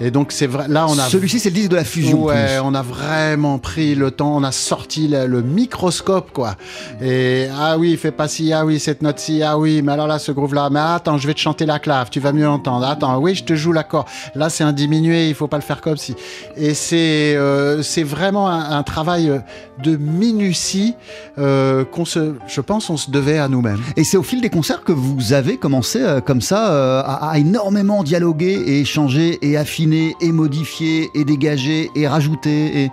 Et 0.01 0.11
donc 0.11 0.33
c'est 0.33 0.47
vrai. 0.47 0.67
Là, 0.69 0.87
on 0.89 0.99
a 0.99 1.09
Celui-ci, 1.09 1.41
c'est 1.41 1.49
le 1.51 1.55
disque 1.57 1.71
de 1.71 1.77
la 1.77 1.85
fusion. 1.85 2.25
Ouais, 2.25 2.59
on 2.63 2.75
a 2.75 2.83
vraiment 2.83 3.59
pris 3.59 3.95
le 3.95 4.11
temps, 4.11 4.37
on 4.37 4.45
a 4.45 4.53
sorti 4.53 5.09
le, 5.09 5.27
le 5.27 5.43
microscope, 5.43 6.31
quoi. 6.33 6.55
Et 7.03 7.47
ah 7.59 7.77
oui, 7.79 7.97
fais 7.97 8.13
pas 8.13 8.29
ci, 8.29 8.53
ah 8.53 8.65
oui, 8.65 8.79
cette 8.79 9.03
note-ci, 9.03 9.43
ah 9.43 9.59
oui, 9.59 9.83
mais 9.83 9.93
alors 9.93 10.07
là, 10.07 10.19
ce 10.19 10.31
groove-là, 10.31 10.69
mais 10.71 10.79
attends, 10.81 11.19
je 11.19 11.27
vais 11.27 11.35
te 11.35 11.41
chanter 11.41 11.67
la 11.67 11.79
clave, 11.79 12.11
tu 12.11 12.21
vas 12.21 12.33
mieux 12.33 12.49
entendre. 12.49 12.87
Attends, 12.87 13.19
oui, 13.19 13.35
je 13.35 13.45
te 13.45 13.55
joue 13.55 13.73
l'accord. 13.73 14.05
Là, 14.35 14.51
c'est 14.51 14.63
un 14.63 14.73
diminué, 14.73 15.29
il 15.29 15.35
faut 15.35 15.49
pas 15.49 15.57
le 15.57 15.63
faire 15.63 15.81
comme 15.81 15.97
si. 15.97 16.15
Et 16.57 16.75
c'est 16.75 17.35
euh, 17.37 17.83
c'est 17.83 18.05
vraiment 18.05 18.49
un, 18.49 18.79
un 18.79 18.83
travail 18.85 19.31
euh, 19.31 19.39
de 19.83 19.97
minutie 19.97 20.95
euh, 21.39 21.85
qu'on 21.85 22.05
se, 22.05 22.35
je 22.47 22.61
pense, 22.61 22.89
on 22.91 22.97
se 22.97 23.11
devait 23.11 23.39
à 23.39 23.49
nous-mêmes. 23.49 23.81
Et 23.97 24.05
c'est 24.05 24.17
au 24.17 24.23
fil 24.23 24.41
des 24.41 24.51
concerts 24.51 24.85
que 24.85 24.93
vous 24.93 25.33
avez 25.33 25.57
commencé 25.57 26.01
euh, 26.03 26.21
comme 26.21 26.41
ça 26.41 27.01
à, 27.01 27.31
à 27.31 27.39
énormément 27.39 28.05
dialoguer 28.05 28.53
et 28.53 28.81
échanger 28.81 29.39
et 29.43 29.57
affiner 29.57 29.88
et 29.93 30.33
modifier 30.33 31.11
et 31.15 31.25
dégager 31.25 31.91
et 31.95 32.07
rajouter. 32.07 32.83
Et... 32.83 32.91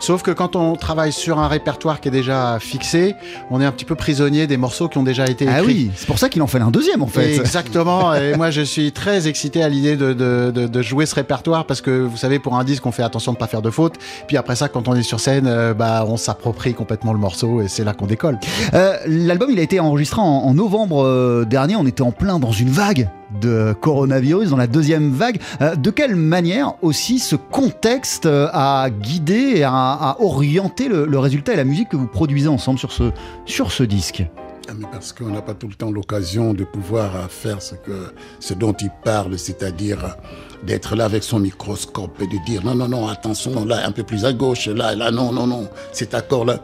Sauf 0.00 0.22
que 0.22 0.30
quand 0.30 0.56
on 0.56 0.76
travaille 0.76 1.12
sur 1.12 1.38
un 1.38 1.46
répertoire 1.46 2.00
qui 2.00 2.08
est 2.08 2.10
déjà 2.10 2.58
fixé, 2.58 3.14
on 3.50 3.60
est 3.60 3.66
un 3.66 3.70
petit 3.70 3.84
peu 3.84 3.94
prisonnier 3.94 4.46
des 4.46 4.56
morceaux 4.56 4.88
qui 4.88 4.96
ont 4.96 5.02
déjà 5.02 5.26
été 5.26 5.44
écrits. 5.44 5.56
Ah 5.58 5.62
oui, 5.62 5.90
c'est 5.94 6.06
pour 6.06 6.18
ça 6.18 6.30
qu'il 6.30 6.40
en 6.40 6.46
fallait 6.46 6.64
un 6.64 6.70
deuxième 6.70 7.02
en 7.02 7.06
fait. 7.06 7.36
Exactement. 7.36 8.14
et 8.14 8.34
moi, 8.36 8.50
je 8.50 8.62
suis 8.62 8.92
très 8.92 9.28
excité 9.28 9.62
à 9.62 9.68
l'idée 9.68 9.96
de, 9.96 10.14
de, 10.14 10.50
de, 10.54 10.66
de, 10.66 10.82
jouer 10.82 11.04
ce 11.04 11.14
répertoire 11.14 11.66
parce 11.66 11.82
que 11.82 11.90
vous 11.90 12.16
savez, 12.16 12.38
pour 12.38 12.56
un 12.56 12.64
disque, 12.64 12.86
on 12.86 12.92
fait 12.92 13.02
attention 13.02 13.34
de 13.34 13.36
pas 13.36 13.46
faire 13.46 13.60
de 13.60 13.70
fautes. 13.70 13.96
Puis 14.26 14.38
après 14.38 14.56
ça, 14.56 14.70
quand 14.70 14.88
on 14.88 14.94
est 14.94 15.02
sur 15.02 15.20
scène, 15.20 15.46
euh, 15.46 15.74
bah, 15.74 16.06
on 16.08 16.16
s'approprie 16.16 16.72
complètement 16.72 17.12
le 17.12 17.18
morceau 17.18 17.60
et 17.60 17.68
c'est 17.68 17.84
là 17.84 17.92
qu'on 17.92 18.06
décolle. 18.06 18.38
Euh, 18.72 18.96
L'album, 19.06 19.50
il 19.50 19.58
a 19.58 19.62
été 19.62 19.80
enregistré 19.80 20.22
en, 20.22 20.24
en 20.24 20.54
novembre 20.54 21.04
euh, 21.04 21.44
dernier. 21.44 21.76
On 21.76 21.86
était 21.86 22.02
en 22.02 22.12
plein 22.12 22.38
dans 22.38 22.52
une 22.52 22.70
vague 22.70 23.10
de 23.40 23.74
coronavirus, 23.80 24.50
dans 24.50 24.56
la 24.56 24.66
deuxième 24.66 25.10
vague. 25.12 25.40
Euh, 25.60 25.76
de 25.76 25.90
quelle 25.90 26.16
manière 26.16 26.74
aussi 26.82 27.18
ce 27.18 27.36
contexte 27.36 28.26
euh, 28.26 28.48
a 28.52 28.90
guidé 28.90 29.52
et 29.56 29.64
a, 29.64 30.16
orienté 30.20 30.88
le, 30.88 31.06
le, 31.06 31.18
résultat 31.18 31.52
et 31.52 31.56
la 31.56 31.64
musique 31.64 31.90
que 31.90 31.96
vous 31.96 32.06
produisez 32.06 32.48
ensemble 32.48 32.78
sur 32.78 32.92
ce, 32.92 33.04
sur 33.46 33.72
ce 33.72 33.82
disque? 33.82 34.24
Ah, 34.68 34.72
parce 34.92 35.12
qu'on 35.12 35.30
n'a 35.30 35.42
pas 35.42 35.54
tout 35.54 35.68
le 35.68 35.74
temps 35.74 35.90
l'occasion 35.90 36.54
de 36.54 36.64
pouvoir 36.64 37.30
faire 37.30 37.60
ce, 37.60 37.74
que, 37.74 38.12
ce 38.38 38.54
dont 38.54 38.72
il 38.72 38.90
parle, 39.04 39.38
c'est-à-dire 39.38 40.16
d'être 40.64 40.94
là 40.94 41.06
avec 41.06 41.24
son 41.24 41.40
microscope 41.40 42.20
et 42.20 42.26
de 42.26 42.44
dire 42.44 42.64
non, 42.64 42.74
non, 42.74 42.88
non, 42.88 43.08
attention, 43.08 43.64
là, 43.64 43.86
un 43.86 43.92
peu 43.92 44.02
plus 44.04 44.24
à 44.24 44.32
gauche, 44.32 44.68
là, 44.68 44.94
là, 44.94 45.10
non, 45.10 45.32
non, 45.32 45.46
non, 45.46 45.68
cet 45.92 46.14
accord-là. 46.14 46.60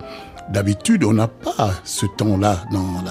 D'habitude, 0.53 1.03
on 1.03 1.15
n'a 1.15 1.27
pas 1.27 1.71
ce 1.83 2.07
temps-là 2.17 2.63
dans 2.71 3.03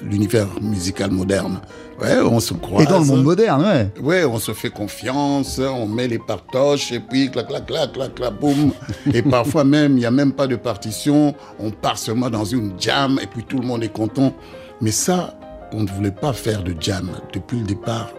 l'univers 0.00 0.48
musical 0.60 1.10
moderne. 1.10 1.60
Ouais, 2.00 2.18
on 2.20 2.40
se 2.40 2.54
croise. 2.54 2.84
Et 2.84 2.86
dans 2.86 2.98
le 2.98 3.04
monde 3.04 3.22
moderne, 3.22 3.62
ouais. 3.62 4.02
Ouais, 4.02 4.24
on 4.24 4.38
se 4.38 4.52
fait 4.52 4.70
confiance, 4.70 5.58
on 5.58 5.86
met 5.86 6.08
les 6.08 6.18
partoches 6.18 6.90
et 6.92 7.00
puis 7.00 7.30
clac, 7.30 7.48
clac, 7.48 7.66
clac, 7.66 7.92
clac, 7.92 8.14
clac, 8.14 8.32
boum. 8.40 8.72
et 9.14 9.22
parfois 9.22 9.64
même, 9.64 9.92
il 9.92 10.00
n'y 10.00 10.06
a 10.06 10.10
même 10.10 10.32
pas 10.32 10.46
de 10.46 10.56
partition, 10.56 11.34
on 11.60 11.70
part 11.70 11.98
seulement 11.98 12.30
dans 12.30 12.44
une 12.44 12.72
jam 12.78 13.18
et 13.22 13.26
puis 13.26 13.44
tout 13.44 13.58
le 13.58 13.66
monde 13.66 13.84
est 13.84 13.92
content. 13.92 14.34
Mais 14.80 14.90
ça, 14.90 15.34
on 15.72 15.82
ne 15.82 15.88
voulait 15.88 16.10
pas 16.10 16.32
faire 16.32 16.62
de 16.62 16.74
jam. 16.78 17.10
Depuis 17.32 17.58
le 17.58 17.64
départ, 17.64 18.10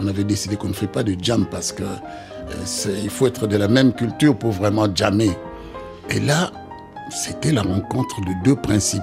on 0.00 0.06
avait 0.06 0.24
décidé 0.24 0.56
qu'on 0.56 0.68
ne 0.68 0.74
fait 0.74 0.86
pas 0.86 1.02
de 1.02 1.14
jam 1.20 1.46
parce 1.50 1.72
que 1.72 1.82
euh, 1.82 3.00
il 3.02 3.10
faut 3.10 3.26
être 3.26 3.46
de 3.46 3.56
la 3.56 3.68
même 3.68 3.92
culture 3.92 4.36
pour 4.36 4.52
vraiment 4.52 4.86
jammer. 4.94 5.30
Et 6.10 6.20
là, 6.20 6.52
c'était 7.10 7.52
la 7.52 7.62
rencontre 7.62 8.20
de 8.20 8.44
deux 8.44 8.56
principes 8.56 9.02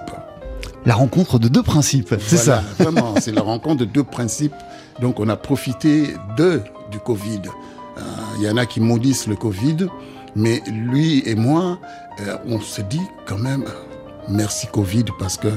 la 0.85 0.95
rencontre 0.95 1.39
de 1.39 1.47
deux 1.47 1.63
principes, 1.63 2.15
c'est 2.19 2.35
voilà, 2.35 2.61
ça. 2.61 2.83
Vraiment, 2.83 3.15
c'est 3.19 3.31
la 3.31 3.41
rencontre 3.41 3.77
de 3.77 3.85
deux 3.85 4.03
principes. 4.03 4.55
Donc 5.01 5.19
on 5.19 5.29
a 5.29 5.35
profité 5.35 6.13
de 6.37 6.61
du 6.91 6.99
Covid. 6.99 7.41
Il 8.37 8.45
euh, 8.45 8.47
y 8.47 8.51
en 8.51 8.57
a 8.57 8.65
qui 8.65 8.79
maudissent 8.79 9.27
le 9.27 9.35
Covid, 9.35 9.87
mais 10.35 10.61
lui 10.67 11.23
et 11.25 11.35
moi, 11.35 11.79
euh, 12.21 12.37
on 12.47 12.59
se 12.59 12.81
dit 12.81 13.01
quand 13.25 13.37
même 13.37 13.65
merci 14.27 14.67
Covid 14.67 15.05
parce 15.19 15.37
que 15.37 15.49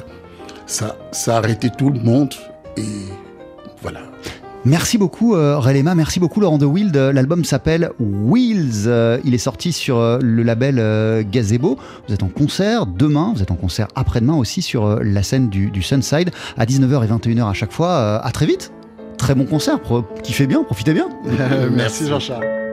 ça, 0.66 0.96
ça 1.12 1.34
a 1.34 1.38
arrêté 1.38 1.70
tout 1.70 1.90
le 1.90 2.00
monde 2.00 2.34
et 2.76 2.82
voilà. 3.82 4.00
Merci 4.66 4.98
beaucoup 4.98 5.36
euh, 5.36 5.60
Relema, 5.60 5.94
merci 5.94 6.18
beaucoup 6.18 6.40
Laurent 6.40 6.58
de 6.58 6.66
Wild. 6.66 6.96
L'album 6.96 7.44
s'appelle 7.44 7.90
Wheels. 8.00 8.88
Euh, 8.88 9.20
il 9.24 9.32
est 9.32 9.38
sorti 9.38 9.72
sur 9.72 9.98
euh, 9.98 10.18
le 10.20 10.42
label 10.42 10.80
euh, 10.80 11.22
Gazebo. 11.24 11.78
Vous 12.08 12.12
êtes 12.12 12.24
en 12.24 12.28
concert 12.28 12.84
demain, 12.84 13.32
vous 13.32 13.42
êtes 13.42 13.52
en 13.52 13.56
concert 13.56 13.86
après-demain 13.94 14.34
aussi 14.34 14.62
sur 14.62 14.84
euh, 14.84 14.98
la 15.04 15.22
scène 15.22 15.50
du, 15.50 15.70
du, 15.70 15.82
Sunside 15.82 16.30
à 16.56 16.64
19h 16.66 17.04
et 17.04 17.06
21h 17.06 17.48
à 17.48 17.52
chaque 17.52 17.70
fois. 17.70 18.18
à 18.18 18.30
très 18.32 18.46
vite. 18.46 18.72
Très 19.18 19.36
bon 19.36 19.44
concert, 19.44 19.78
kiffez 20.24 20.48
bien, 20.48 20.64
profitez 20.64 20.94
bien. 20.94 21.08
merci 21.70 22.08
Jean-Charles. 22.08 22.65